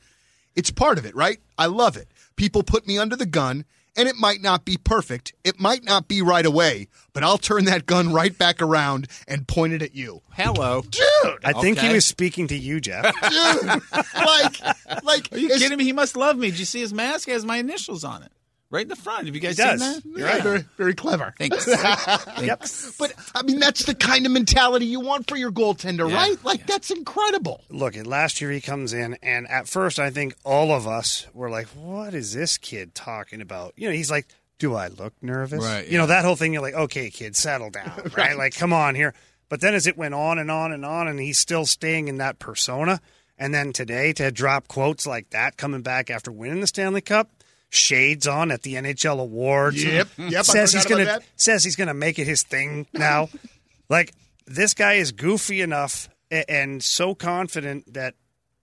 [0.55, 1.39] it's part of it, right?
[1.57, 2.07] I love it.
[2.35, 5.33] People put me under the gun, and it might not be perfect.
[5.43, 9.47] It might not be right away, but I'll turn that gun right back around and
[9.47, 10.21] point it at you.
[10.31, 10.81] Hello.
[10.81, 11.39] Dude!
[11.43, 13.03] I think he was speaking to you, Jeff.
[13.29, 13.81] Dude!
[14.15, 15.83] like, like, Are you kidding me?
[15.83, 16.49] He must love me.
[16.49, 17.27] Did you see his mask?
[17.27, 18.31] It has my initials on it.
[18.73, 19.27] Right in the front.
[19.27, 20.01] Have you guys He seen does.
[20.01, 20.05] that?
[20.17, 20.41] You're right.
[20.41, 21.35] Very, very clever.
[21.37, 21.67] Thanks.
[22.41, 22.63] yep.
[22.97, 26.43] But I mean, that's the kind of mentality you want for your goaltender, Yeah, right?
[26.43, 27.61] Like that's incredible.
[27.69, 31.27] Look, at last year he comes in, and at first I think all of us
[31.35, 34.25] were like, "What is this kid talking about?" You know, he's like,
[34.57, 36.51] "Do I look nervous?" Right, You know that whole thing.
[36.53, 38.35] You're like, "Okay, kid, settle down." right?
[38.35, 39.13] Like, come on here.
[39.49, 42.17] But then as it went on and on and on, and he's still staying in
[42.17, 43.01] that persona,
[43.37, 47.29] and then today to drop quotes like that, coming back after winning the Stanley Cup.
[47.73, 49.83] Shades on at the NHL awards.
[49.83, 51.23] Yep, yep, I Says he's gonna that.
[51.35, 53.29] says he's gonna make it his thing now.
[53.89, 54.13] like
[54.45, 58.13] this guy is goofy enough a- and so confident that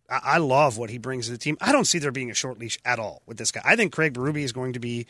[0.09, 1.57] I I love what he brings to the team.
[1.61, 3.63] I don't see there being a short leash at all with this guy.
[3.65, 5.07] I think Craig Berube is going to be,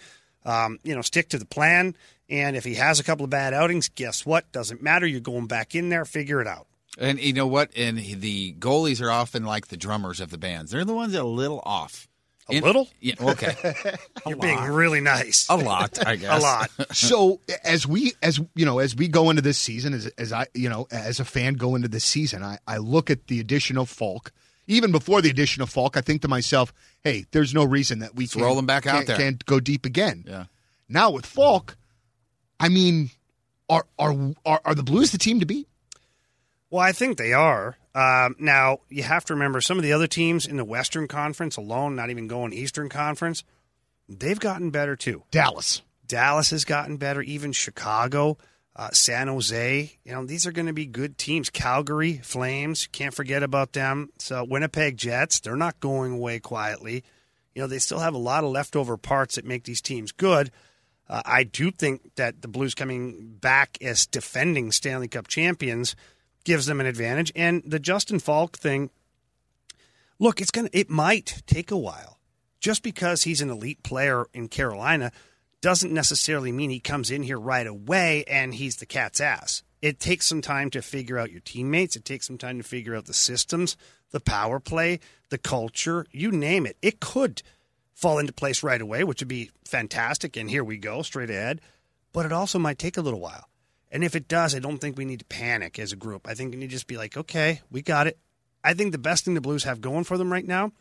[0.47, 1.95] um, you know, stick to the plan.
[2.31, 4.51] And if he has a couple of bad outings, guess what?
[4.53, 5.07] Doesn't matter.
[5.07, 6.67] You're going back in there, figure it out.
[6.99, 7.71] And you know what?
[7.77, 10.71] And the goalies are often like the drummers of the bands.
[10.71, 12.09] They're the ones that are a little off.
[12.53, 12.89] A little?
[13.01, 13.15] Yeah.
[13.21, 13.55] Okay.
[14.27, 15.47] You're being really nice.
[15.49, 16.39] a lot, I guess.
[16.39, 16.71] A lot.
[16.93, 20.47] so as we as you know as we go into this season as as I
[20.55, 23.79] you know as a fan go into this season I I look at the addition
[23.79, 24.33] of Faulk
[24.67, 28.15] even before the addition of Faulk I think to myself hey there's no reason that
[28.15, 29.17] we Let's can't, roll him back out can't, there.
[29.17, 30.45] can't go deep again Yeah.
[30.89, 31.77] now with Faulk
[32.59, 33.11] I mean
[33.69, 35.67] are are are, are the Blues the team to beat
[36.71, 37.77] Well, I think they are.
[37.95, 41.57] Um, now, you have to remember some of the other teams in the Western Conference
[41.57, 43.43] alone, not even going Eastern Conference,
[44.09, 45.25] they've gotten better too.
[45.31, 48.37] Dallas Dallas has gotten better, even Chicago,
[48.75, 49.97] uh, San Jose.
[50.03, 51.51] You know, these are going to be good teams.
[51.51, 54.11] Calgary Flames, can't forget about them.
[54.19, 57.05] So Winnipeg Jets, they're not going away quietly.
[57.55, 60.51] You know, they still have a lot of leftover parts that make these teams good.
[61.09, 65.95] Uh, I do think that the Blues coming back as defending Stanley Cup champions
[66.45, 67.33] gives them an advantage.
[67.35, 68.91] And the Justin Faulk thing,
[70.19, 72.19] look, it's gonna it might take a while.
[72.61, 75.13] Just because he's an elite player in Carolina
[75.63, 79.63] doesn't necessarily mean he comes in here right away and he's the cat's ass.
[79.83, 81.97] It takes some time to figure out your teammates.
[81.97, 83.77] It takes some time to figure out the systems,
[84.11, 85.01] the power play,
[85.31, 86.77] the culture, you name it.
[86.83, 87.43] It could
[87.95, 90.37] fall into place right away, which would be fantastic.
[90.37, 91.61] And here we go, straight ahead.
[92.13, 93.50] But it also might take a little while.
[93.91, 96.29] And if it does, I don't think we need to panic as a group.
[96.29, 98.19] I think we need to just be like, okay, we got it.
[98.63, 100.73] I think the best thing the Blues have going for them right now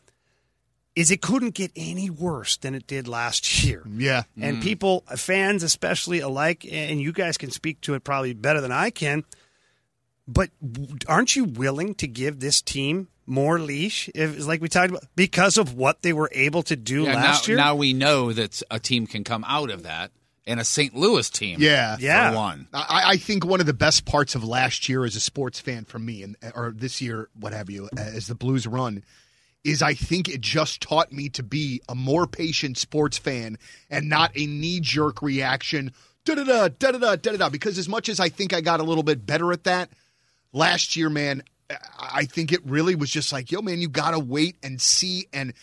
[0.95, 3.83] is it couldn't get any worse than it did last year.
[3.89, 4.61] yeah And mm.
[4.61, 8.89] people, fans especially alike, and you guys can speak to it probably better than I
[8.89, 9.23] can.
[10.27, 10.49] But
[11.07, 15.57] aren't you willing to give this team more leash, if, like we talked about, because
[15.57, 17.57] of what they were able to do Yeah, last now, year?
[17.57, 20.11] now we know that a team can come out of that,
[20.49, 20.95] and a St.
[20.95, 21.57] Louis team.
[21.61, 21.95] Yeah.
[21.95, 22.33] for Yeah.
[22.35, 22.67] one.
[22.73, 25.85] I, I think one of the best parts of last year as a sports fan
[25.85, 29.03] for me, and or this year, what have you, uh, as the Blues run,
[29.63, 33.57] is I think it just taught me to be a more patient sports fan
[33.89, 35.91] and not a knee jerk reaction.
[36.25, 37.49] Da da da da da da da da.
[37.49, 39.89] Because as much as I think I got a little bit better at that
[40.53, 44.11] last year, man, I I think it really was just like, yo, man, you got
[44.11, 45.27] to wait and see.
[45.31, 45.53] And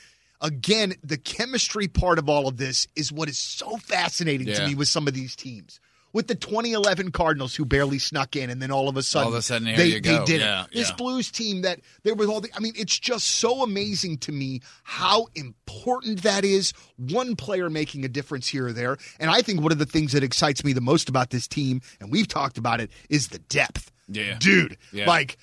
[0.40, 4.74] again, the chemistry part of all of this is what is so fascinating to me
[4.74, 5.80] with some of these teams.
[6.12, 9.32] With the 2011 Cardinals who barely snuck in, and then all of a sudden, All
[9.34, 10.70] of a sudden, they, they did Yeah, it.
[10.72, 10.90] This.
[10.92, 12.48] Blues team that there was all the.
[12.56, 16.72] I mean, it's just so amazing to me how important that is.
[16.96, 20.12] One player making a difference here or there, and I think one of the things
[20.12, 23.38] that excites me the most about this team, and we've talked about it, is the
[23.40, 23.92] depth.
[24.08, 24.36] Yeah.
[24.38, 24.76] dude.
[24.92, 25.06] Yeah.
[25.06, 25.36] Like,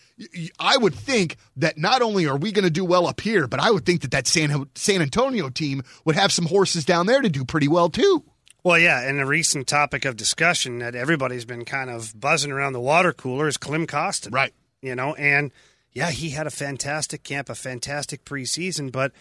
[0.60, 3.60] I would think that not only are we going to do well up here, but
[3.60, 7.22] I would think that that San San Antonio team would have some horses down there
[7.22, 8.24] to do pretty well too.
[8.64, 12.72] Well, yeah, and a recent topic of discussion that everybody's been kind of buzzing around
[12.72, 14.34] the water cooler is Klim Kostin.
[14.34, 14.54] Right.
[14.82, 15.52] You know, and
[15.92, 19.12] yeah, he had a fantastic camp, a fantastic preseason, but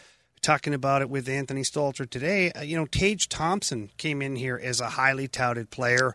[0.42, 4.60] talking about it with Anthony Stalter today, uh, you know, Tage Thompson came in here
[4.62, 6.14] as a highly touted player.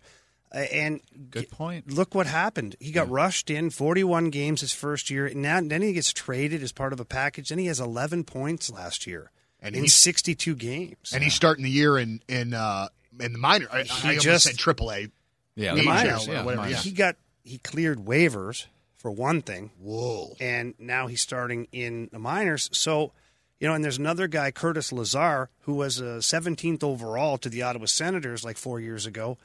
[0.53, 1.91] Uh, and Good point.
[1.91, 2.75] look what happened.
[2.79, 5.29] He got rushed in 41 games his first year.
[5.35, 7.49] Now, then he gets traded as part of a package.
[7.49, 9.31] Then he has 11 points last year
[9.61, 11.11] And in he's- 62 games.
[11.13, 12.87] And he's starting the year in in uh,
[13.19, 13.67] in the minor.
[13.71, 15.07] I, He I just- said Triple A.
[15.55, 16.83] Yeah, The the minors, minors, yeah, yeah, whatever, minors.
[16.83, 19.71] he got he cleared waivers for one thing.
[19.79, 20.35] Whoa.
[20.39, 22.69] and now he's starting in the minors.
[22.73, 23.11] So,
[23.59, 27.63] you know, and there's another guy, Curtis Lazar, who was a 17th overall to the
[27.63, 29.37] Ottawa Senators like four years ago.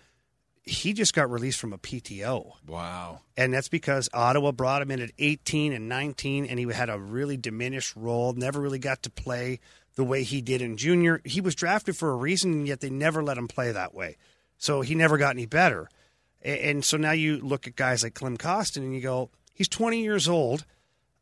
[0.65, 2.53] He just got released from a PTO.
[2.69, 3.21] Wow.
[3.37, 6.99] And that's because Ottawa brought him in at 18 and 19, and he had a
[6.99, 9.59] really diminished role, never really got to play
[9.97, 11.21] the way he did in junior.
[11.25, 14.17] He was drafted for a reason, and yet they never let him play that way.
[14.57, 15.89] So he never got any better.
[16.45, 20.01] And so now you look at guys like Klim Kostin and you go, he's 20
[20.03, 20.65] years old.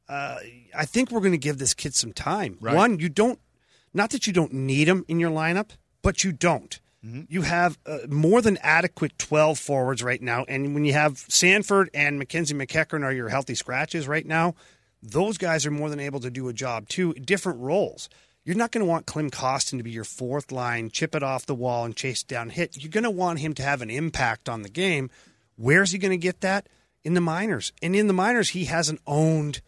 [0.09, 0.39] Uh,
[0.77, 2.59] I think we're going to give this kid some time.
[2.61, 2.75] Right.
[2.75, 3.39] One, you don't,
[3.93, 5.71] not that you don't need him in your lineup,
[6.03, 6.81] but you don't.
[7.03, 10.45] You have uh, more than adequate 12 forwards right now.
[10.47, 14.55] And when you have Sanford and Mackenzie MacEachern are your healthy scratches right now,
[15.03, 18.11] those guys are more than able to do a job too, different roles.
[18.45, 21.47] You're not going to want Klim Kostin to be your fourth line, chip it off
[21.47, 22.77] the wall and chase down hit.
[22.77, 25.11] You're going to want him to have an impact on the game.
[25.57, 26.69] Where's he going to get that?
[27.03, 27.73] In the minors.
[27.81, 29.63] And in the minors, he hasn't owned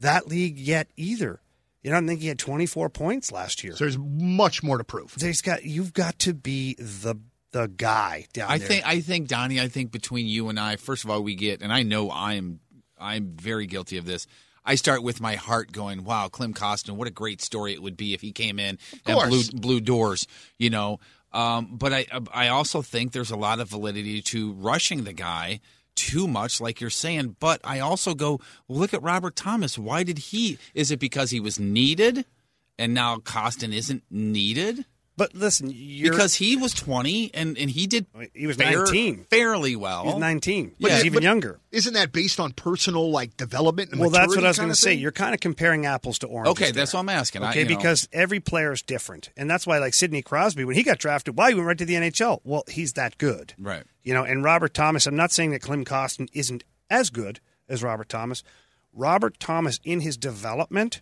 [0.00, 1.40] that league yet either.
[1.82, 3.74] You know, I think he had 24 points last year.
[3.74, 5.14] So there's much more to prove.
[5.20, 7.16] He's got you've got to be the
[7.50, 8.68] the guy down I there.
[8.68, 9.60] think I think Donny.
[9.60, 12.60] I think between you and I, first of all, we get, and I know I'm
[12.98, 14.26] I'm very guilty of this.
[14.64, 17.96] I start with my heart going, "Wow, Klim Kostin, what a great story it would
[17.96, 19.50] be if he came in and blew course.
[19.50, 20.26] blew doors."
[20.58, 21.00] You know,
[21.32, 25.60] um, but I I also think there's a lot of validity to rushing the guy
[25.94, 27.36] too much, like you're saying.
[27.40, 29.78] But I also go, look at Robert Thomas.
[29.78, 30.58] Why did he?
[30.74, 32.24] Is it because he was needed,
[32.78, 34.84] and now Kostin isn't needed?
[35.14, 39.26] But listen, you're, because he was 20 and, and he did he was fair- 19.
[39.28, 40.04] fairly well.
[40.04, 40.76] He's 19.
[40.78, 41.60] Yeah, he's even but younger.
[41.70, 44.74] Isn't that based on personal like development and Well, that's what I was going to
[44.74, 44.94] say.
[44.94, 46.52] You're kind of comparing apples to oranges.
[46.52, 46.72] Okay, there.
[46.72, 47.42] that's what I'm asking.
[47.42, 47.76] I- Okay, know.
[47.76, 51.36] because every player is different, and that's why, like Sidney Crosby, when he got drafted,
[51.36, 52.40] why he went right to the NHL?
[52.44, 53.84] Well, he's that good, Right.
[54.02, 55.06] You know, and Robert Thomas.
[55.06, 58.42] I'm not saying that Klim Kostin isn't as good as Robert Thomas.
[58.94, 61.00] Robert Thomas, in his development,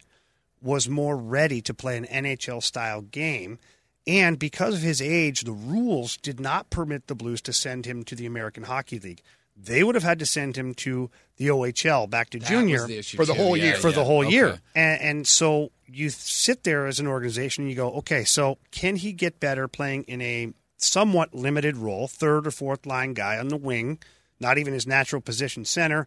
[0.60, 3.58] was more ready to play an NHL style game.
[4.06, 8.02] And because of his age, the rules did not permit the Blues to send him
[8.04, 9.22] to the American Hockey League.
[9.56, 13.02] They would have had to send him to the OHL back to That junior the
[13.02, 13.40] For the too.
[13.40, 13.74] whole Yeah, year.
[13.76, 14.30] for the whole Okay.
[14.30, 14.60] year.
[14.74, 18.96] And, and so you sit there as an organization and you go, okay, so can
[18.96, 23.48] he get better playing in a somewhat limited role, third or fourth line guy on
[23.48, 23.98] the wing,
[24.38, 26.06] not even his natural position center,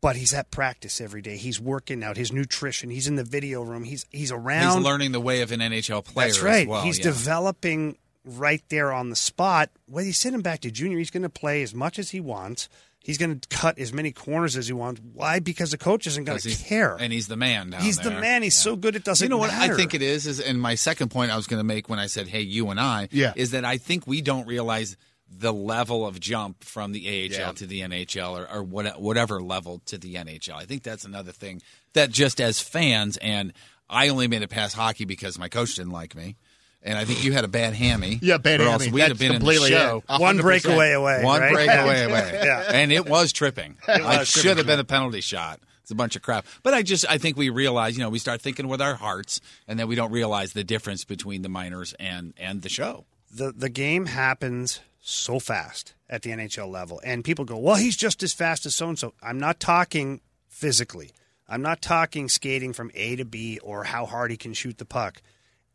[0.00, 1.36] but he's at practice every day.
[1.36, 2.90] He's working out his nutrition.
[2.90, 3.84] He's in the video room.
[3.84, 4.76] He's he's around.
[4.76, 6.68] He's learning the way of an NHL player That's right.
[6.68, 6.82] well.
[6.82, 7.04] he's yeah.
[7.04, 9.70] developing right there on the spot.
[9.86, 12.20] Whether you send him back to junior, he's going to play as much as he
[12.20, 12.68] wants.
[12.98, 15.00] He's going to cut as many corners as he wants.
[15.14, 15.38] Why?
[15.38, 16.96] Because the coach isn't going to care.
[16.98, 18.42] And he's the man He's the man.
[18.42, 18.62] He's Yeah.
[18.72, 19.74] so good it doesn't You know what matter.
[19.74, 22.00] I think it is is and my second point I was going to make when
[22.00, 23.32] I said hey you and I Yeah.
[23.36, 24.96] is that I think we don't realize
[25.28, 27.52] the level of jump from the AHL Yeah.
[27.52, 30.54] to the NHL or, or what, whatever level to the NHL.
[30.54, 31.62] I think that's another thing
[31.94, 33.52] that just as fans and
[33.90, 36.36] I only made it past hockey because my coach didn't like me.
[36.82, 38.18] And I think you had a bad hammy.
[38.22, 38.94] Yeah, bad or else hammy.
[38.94, 40.04] We'd have That's been in the show.
[40.18, 41.24] One breakaway away.
[41.24, 41.52] One right?
[41.52, 42.40] breakaway away.
[42.44, 42.64] Yeah.
[42.72, 43.76] And it was tripping.
[43.88, 44.58] Like, was should tripping.
[44.58, 45.58] have been a penalty shot.
[45.82, 46.46] It's a bunch of crap.
[46.62, 49.40] But I just I think we realize, you know, we start thinking with our hearts
[49.66, 53.04] and then we don't realize the difference between the minors and and the show.
[53.34, 57.96] the the game happens so fast at the NHL level, and people go, "Well, he's
[57.96, 61.10] just as fast as so and so." I'm not talking physically.
[61.48, 64.84] I'm not talking skating from A to B or how hard he can shoot the
[64.84, 65.22] puck.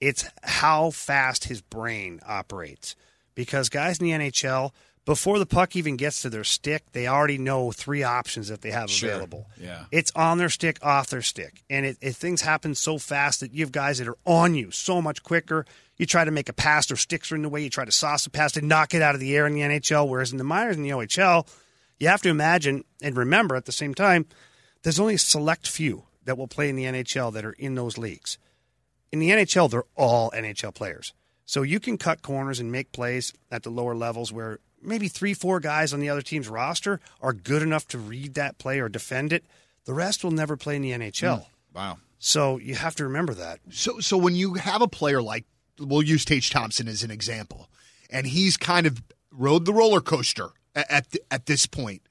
[0.01, 2.95] It's how fast his brain operates.
[3.35, 4.73] Because guys in the NHL,
[5.05, 8.71] before the puck even gets to their stick, they already know three options that they
[8.71, 9.09] have Sure.
[9.11, 9.47] available.
[9.59, 9.85] Yeah.
[9.91, 11.63] It's on their stick, off their stick.
[11.69, 14.71] And it, it, things happen so fast that you have guys that are on you
[14.71, 15.65] so much quicker.
[16.01, 17.61] You try to make a pass, or sticks are in the way.
[17.61, 19.61] You try to sauce a pass to knock it out of the air in the
[19.61, 20.09] NHL.
[20.09, 21.47] Whereas in the minors in the OHL,
[21.99, 24.25] you have to imagine and remember at the same time,
[24.81, 27.99] there's only a select few that will play in the NHL that are in those
[27.99, 28.39] leagues.
[29.11, 31.13] In the NHL, they're all NHL players.
[31.45, 35.35] So you can cut corners and make plays at the lower levels where maybe three,
[35.35, 38.89] four guys on the other team's roster are good enough to read that play or
[38.89, 39.45] defend it.
[39.85, 41.43] The rest will never play in the NHL.
[41.43, 41.77] Hmm.
[41.77, 41.97] Wow.
[42.17, 43.59] So you have to remember that.
[43.69, 45.45] So, so when you have a player like,
[45.81, 47.69] we'll use Tage Thompson as an example,
[48.09, 52.01] and he's kind of rode the roller coaster at at, this point.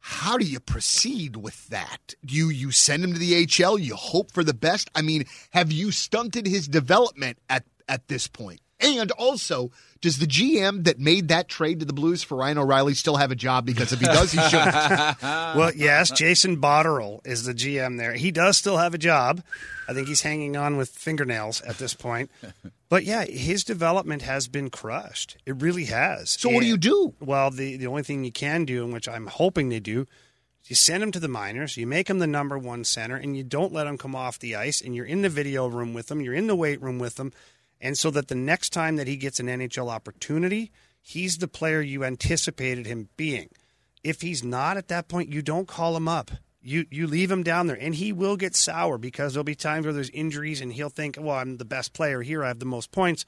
[0.00, 2.14] How do you proceed with that?
[2.24, 3.80] Do you you send him to the HL?
[3.80, 4.90] You hope for the best.
[4.94, 8.60] I mean, have you stunted his development at at this point?
[8.80, 12.94] And also, does the GM that made that trade to the Blues for Ryan O'Reilly
[12.94, 13.66] still have a job?
[13.66, 14.74] Because if he does, he shouldn't.
[15.22, 18.14] well, yes, Jason Botterill is the GM there.
[18.14, 19.42] He does still have a job.
[19.86, 22.30] I think he's hanging on with fingernails at this point.
[22.88, 25.36] But yeah, his development has been crushed.
[25.44, 26.30] It really has.
[26.30, 27.14] So what do you do?
[27.20, 30.06] Well, the, the only thing you can do, and which I'm hoping they do,
[30.62, 33.36] is you send him to the minors, you make him the number one center, and
[33.36, 36.10] you don't let him come off the ice, and you're in the video room with
[36.10, 37.32] him, you're in the weight room with him,
[37.80, 40.70] and so that the next time that he gets an NHL opportunity,
[41.00, 43.48] he's the player you anticipated him being.
[44.02, 46.30] If he's not at that point, you don't call him up.
[46.62, 49.86] You you leave him down there, and he will get sour because there'll be times
[49.86, 52.44] where there's injuries, and he'll think, "Well, I'm the best player here.
[52.44, 53.24] I have the most points."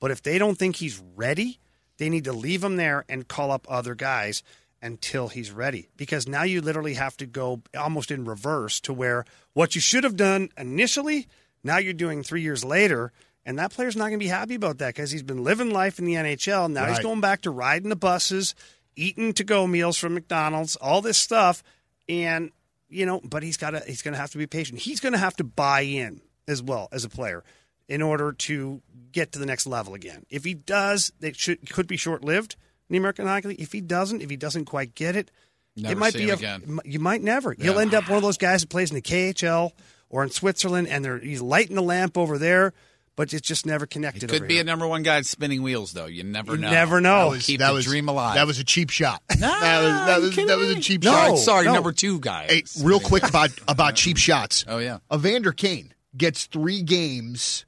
[0.00, 1.60] But if they don't think he's ready,
[1.98, 4.42] they need to leave him there and call up other guys
[4.82, 5.88] until he's ready.
[5.96, 10.02] Because now you literally have to go almost in reverse to where what you should
[10.02, 11.28] have done initially,
[11.62, 13.12] now you're doing three years later.
[13.44, 15.98] And that player's not going to be happy about that because he's been living life
[15.98, 16.70] in the NHL.
[16.70, 18.54] Now he's going back to riding the buses,
[18.94, 21.62] eating to go meals from McDonald's, all this stuff.
[22.08, 22.52] And,
[22.88, 24.78] you know, but he's got to, he's going to have to be patient.
[24.78, 27.42] He's going to have to buy in as well as a player
[27.88, 28.80] in order to
[29.10, 30.24] get to the next level again.
[30.30, 32.56] If he does, it should could be short lived
[32.88, 33.60] in the American Hockey League.
[33.60, 35.30] If he doesn't, if he doesn't quite get it,
[35.76, 36.80] Never it might be a, again.
[36.84, 37.54] You might never.
[37.58, 39.72] You'll end up one of those guys that plays in the KHL
[40.10, 42.74] or in Switzerland, and they're he's lighting the lamp over there,
[43.16, 44.28] but it just never connected.
[44.30, 44.62] Could over be here.
[44.62, 46.06] a number one guy at spinning wheels, though.
[46.06, 46.70] You never You know.
[46.70, 47.24] never know.
[47.30, 48.34] That was, Keep that the was, dream alive.
[48.36, 49.22] That was a cheap shot.
[49.38, 51.10] Nah, that was that was, that was a cheap No.
[51.12, 51.36] shot.
[51.38, 51.74] Sorry, no.
[51.74, 52.46] number two guy.
[52.48, 54.64] Hey, real quick about about cheap shots.
[54.68, 54.98] Oh, yeah.
[55.12, 57.64] Evander Kane gets three games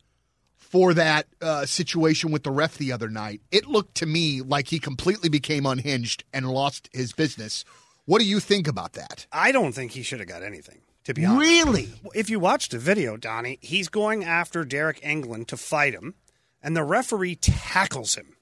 [0.57, 3.40] for that uh, situation with the ref the other night.
[3.53, 7.64] It looked to me like he completely became unhinged and lost his business.
[8.07, 9.26] What do you think about that?
[9.32, 10.80] I don't think he should have got anything.
[11.05, 11.89] To be honest, Really?
[12.15, 16.15] If you watch the video, Donny, he's going after Deryk Engelland to fight him,
[16.63, 18.37] and the referee tackles him.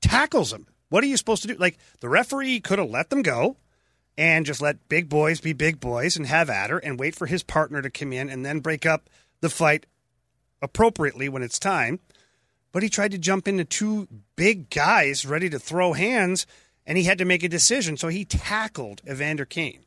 [0.00, 0.66] Tackles him.
[0.90, 1.54] What are you supposed to do?
[1.54, 3.56] Like the referee could have let them go
[4.18, 7.26] and just let big boys be big boys and have at her and wait for
[7.26, 9.08] his partner to come in and then break up
[9.40, 9.86] the fight
[10.62, 12.00] appropriately when it's time.
[12.70, 16.46] But he tried to jump into two big guys ready to throw hands,
[16.86, 17.96] and he had to make a decision.
[17.96, 19.83] So he tackled Evander Kane.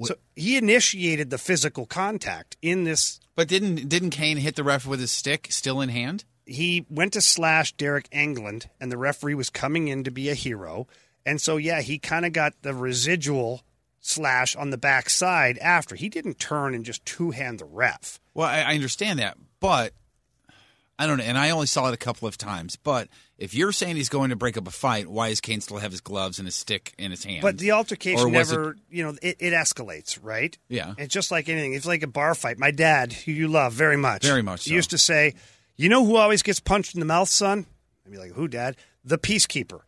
[0.00, 3.20] So he initiated the physical contact in this.
[3.34, 6.24] But didn't didn't Kane hit the ref with his stick still in hand?
[6.44, 10.34] He went to slash Deryk Engelland, and the referee was coming in to be a
[10.34, 10.86] hero.
[11.24, 13.62] And so, yeah, he kind of got the residual
[14.00, 15.94] slash on the backside after.
[15.94, 18.18] He didn't turn and just two hand the ref.
[18.34, 19.92] Well, I, I understand that, but
[20.98, 21.24] I don't know.
[21.24, 22.76] And I only saw it a couple of times.
[22.76, 25.78] But if you're saying he's going to break up a fight, why does Kane still
[25.78, 27.42] have his gloves and his stick in his hand?
[27.42, 30.56] But the altercation was it- never, you know, it, it escalates, right?
[30.68, 30.94] Yeah.
[30.98, 31.72] It's just like anything.
[31.72, 32.58] It's like a bar fight.
[32.58, 34.74] My dad, who you love very much, Very much he so.
[34.76, 35.34] used to say,
[35.76, 37.66] "You know who always gets punched in the mouth, son?"
[38.04, 39.80] I'd be like, "Who, Dad?" The peacekeeper.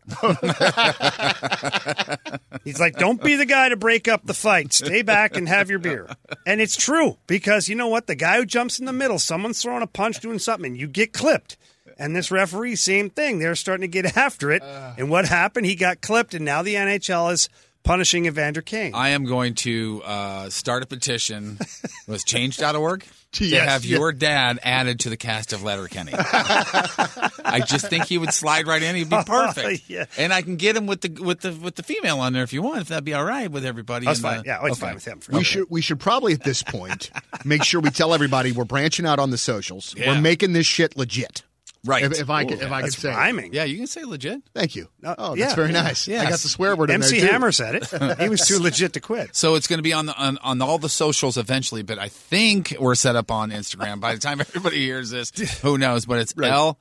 [2.65, 4.73] He's like, "Don't be the guy to break up the fight.
[4.73, 6.09] Stay back and have your beer."
[6.47, 8.07] And it's true because you know what?
[8.07, 10.87] The guy who jumps in the middle, someone's throwing a punch, doing something, and you
[10.87, 11.57] get clipped.
[11.99, 13.39] And this referee, same thing.
[13.39, 14.63] They're starting to get after it.
[14.63, 14.95] Uh.
[14.99, 15.67] and what happened?
[15.67, 17.49] He got clipped, and now the NHL is
[17.85, 18.95] punishing Evander Kane.
[18.95, 21.59] I am going to uh, start a petition
[22.09, 23.99] with change.org to Yes, have yeah.
[23.99, 26.13] your dad added to the cast of Letterkenny.
[26.15, 28.95] I just think he would slide right in.
[28.97, 29.89] He'd be perfect.
[29.89, 30.05] Yeah.
[30.17, 32.53] And I can get him with the with the with the female on there if
[32.53, 34.07] you want, if that'd be all right with everybody.
[34.07, 34.43] That's in the- fine.
[34.47, 34.81] Yeah, it's Okay.
[34.87, 35.21] fine with him.
[35.33, 37.11] We should we should probably at this point
[37.45, 39.95] make sure we tell everybody we're branching out on the socials.
[39.97, 40.13] Yeah.
[40.15, 41.43] We're making this shit legit.
[41.87, 42.03] Right.
[42.03, 43.17] If, if I could, if I could That's say, it.
[43.17, 43.53] rhyming.
[43.53, 44.43] Yeah, you can say legit.
[44.55, 44.89] thank you.
[45.05, 45.45] Uh, oh, yeah.
[45.45, 46.09] that's very nice.
[46.09, 47.33] Yeah, I got the swear word in MC there too.
[47.33, 48.19] Hammer said it.
[48.21, 49.37] He was too legit to quit.
[49.37, 52.09] So it's going to be on the on, on all the socials eventually, but I
[52.09, 55.31] think we're set up on Instagram by the time everybody hears this.
[55.61, 56.07] Who knows?
[56.07, 56.79] But it's L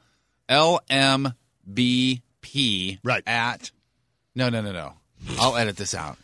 [0.47, 1.33] L M
[1.71, 3.23] B P Right.
[3.27, 3.71] at
[4.35, 4.93] no no no no.
[5.39, 6.17] I'll edit this out.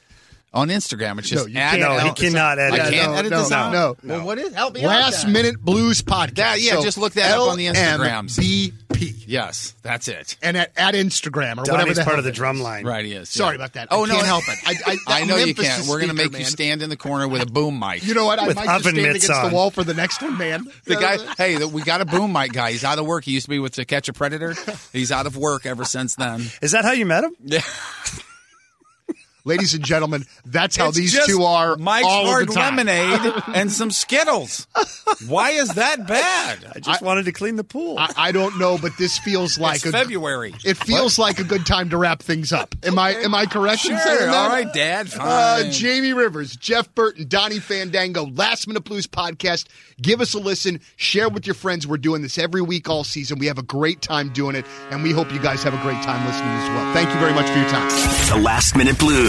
[0.52, 1.82] On Instagram, it's just No, you at can't.
[1.82, 2.92] No, he L- cannot edit I it.
[2.92, 3.72] can't No, edit no, this no, out.
[3.72, 4.26] no, Well, no.
[4.26, 4.52] what is?
[4.54, 4.88] Help me out.
[4.88, 5.34] Last then.
[5.34, 6.36] minute blues podcast.
[6.36, 8.36] That- yeah, just look that up on the Instagrams.
[8.40, 9.26] BP.
[9.28, 10.38] Yes, that's it.
[10.42, 12.84] and at, at Instagram or whatever Donny's the part of the drum line.
[12.84, 13.30] Right, he is.
[13.30, 13.56] Sorry yeah.
[13.58, 13.90] about that.
[13.92, 14.58] Oh I no, can't help it.
[14.66, 15.86] I, I, I know I'm you can't.
[15.88, 18.04] We're going to speaker, make you stand in the corner with a boom mic.
[18.04, 18.40] You know what?
[18.40, 19.50] I With might just stand against on.
[19.52, 20.66] the wall for the next one, man.
[20.86, 22.72] The guy, hey, we got a boom mic guy.
[22.72, 23.24] He's out of work.
[23.24, 24.56] He used to be with To Catch a Predator.
[24.92, 26.42] He's out of work ever since then.
[26.64, 27.36] Is that how you met him?
[27.44, 27.62] Yeah.
[29.46, 32.54] Ladies and gentlemen, that's how It's these just two are Mike's all of Hard the
[32.54, 32.76] time.
[32.76, 34.68] Lemonade and some Skittles.
[35.28, 36.66] Why is that bad?
[36.76, 37.98] I just wanted to clean the pool.
[37.98, 40.54] I, I don't know, but this feels like it's a, February.
[40.66, 42.76] It feels like a good time to wrap things up.
[42.84, 44.00] Am I am I correct in Sure.
[44.00, 44.36] saying that?
[44.36, 45.10] All right, Dad.
[45.10, 45.28] Fine.
[45.68, 49.68] Uh, Jamie Rivers, Jeff Burton, Donny Fandango, Last Minute Blues podcast.
[50.02, 50.80] Give us a listen.
[50.98, 51.88] Share with your friends.
[51.88, 53.40] We're doing this every week all season.
[53.40, 56.02] We have a great time doing it, and we hope you guys have a great
[56.04, 56.94] time listening as well.
[56.94, 57.90] Thank you very much for your time.
[58.30, 59.29] The Last Minute Blues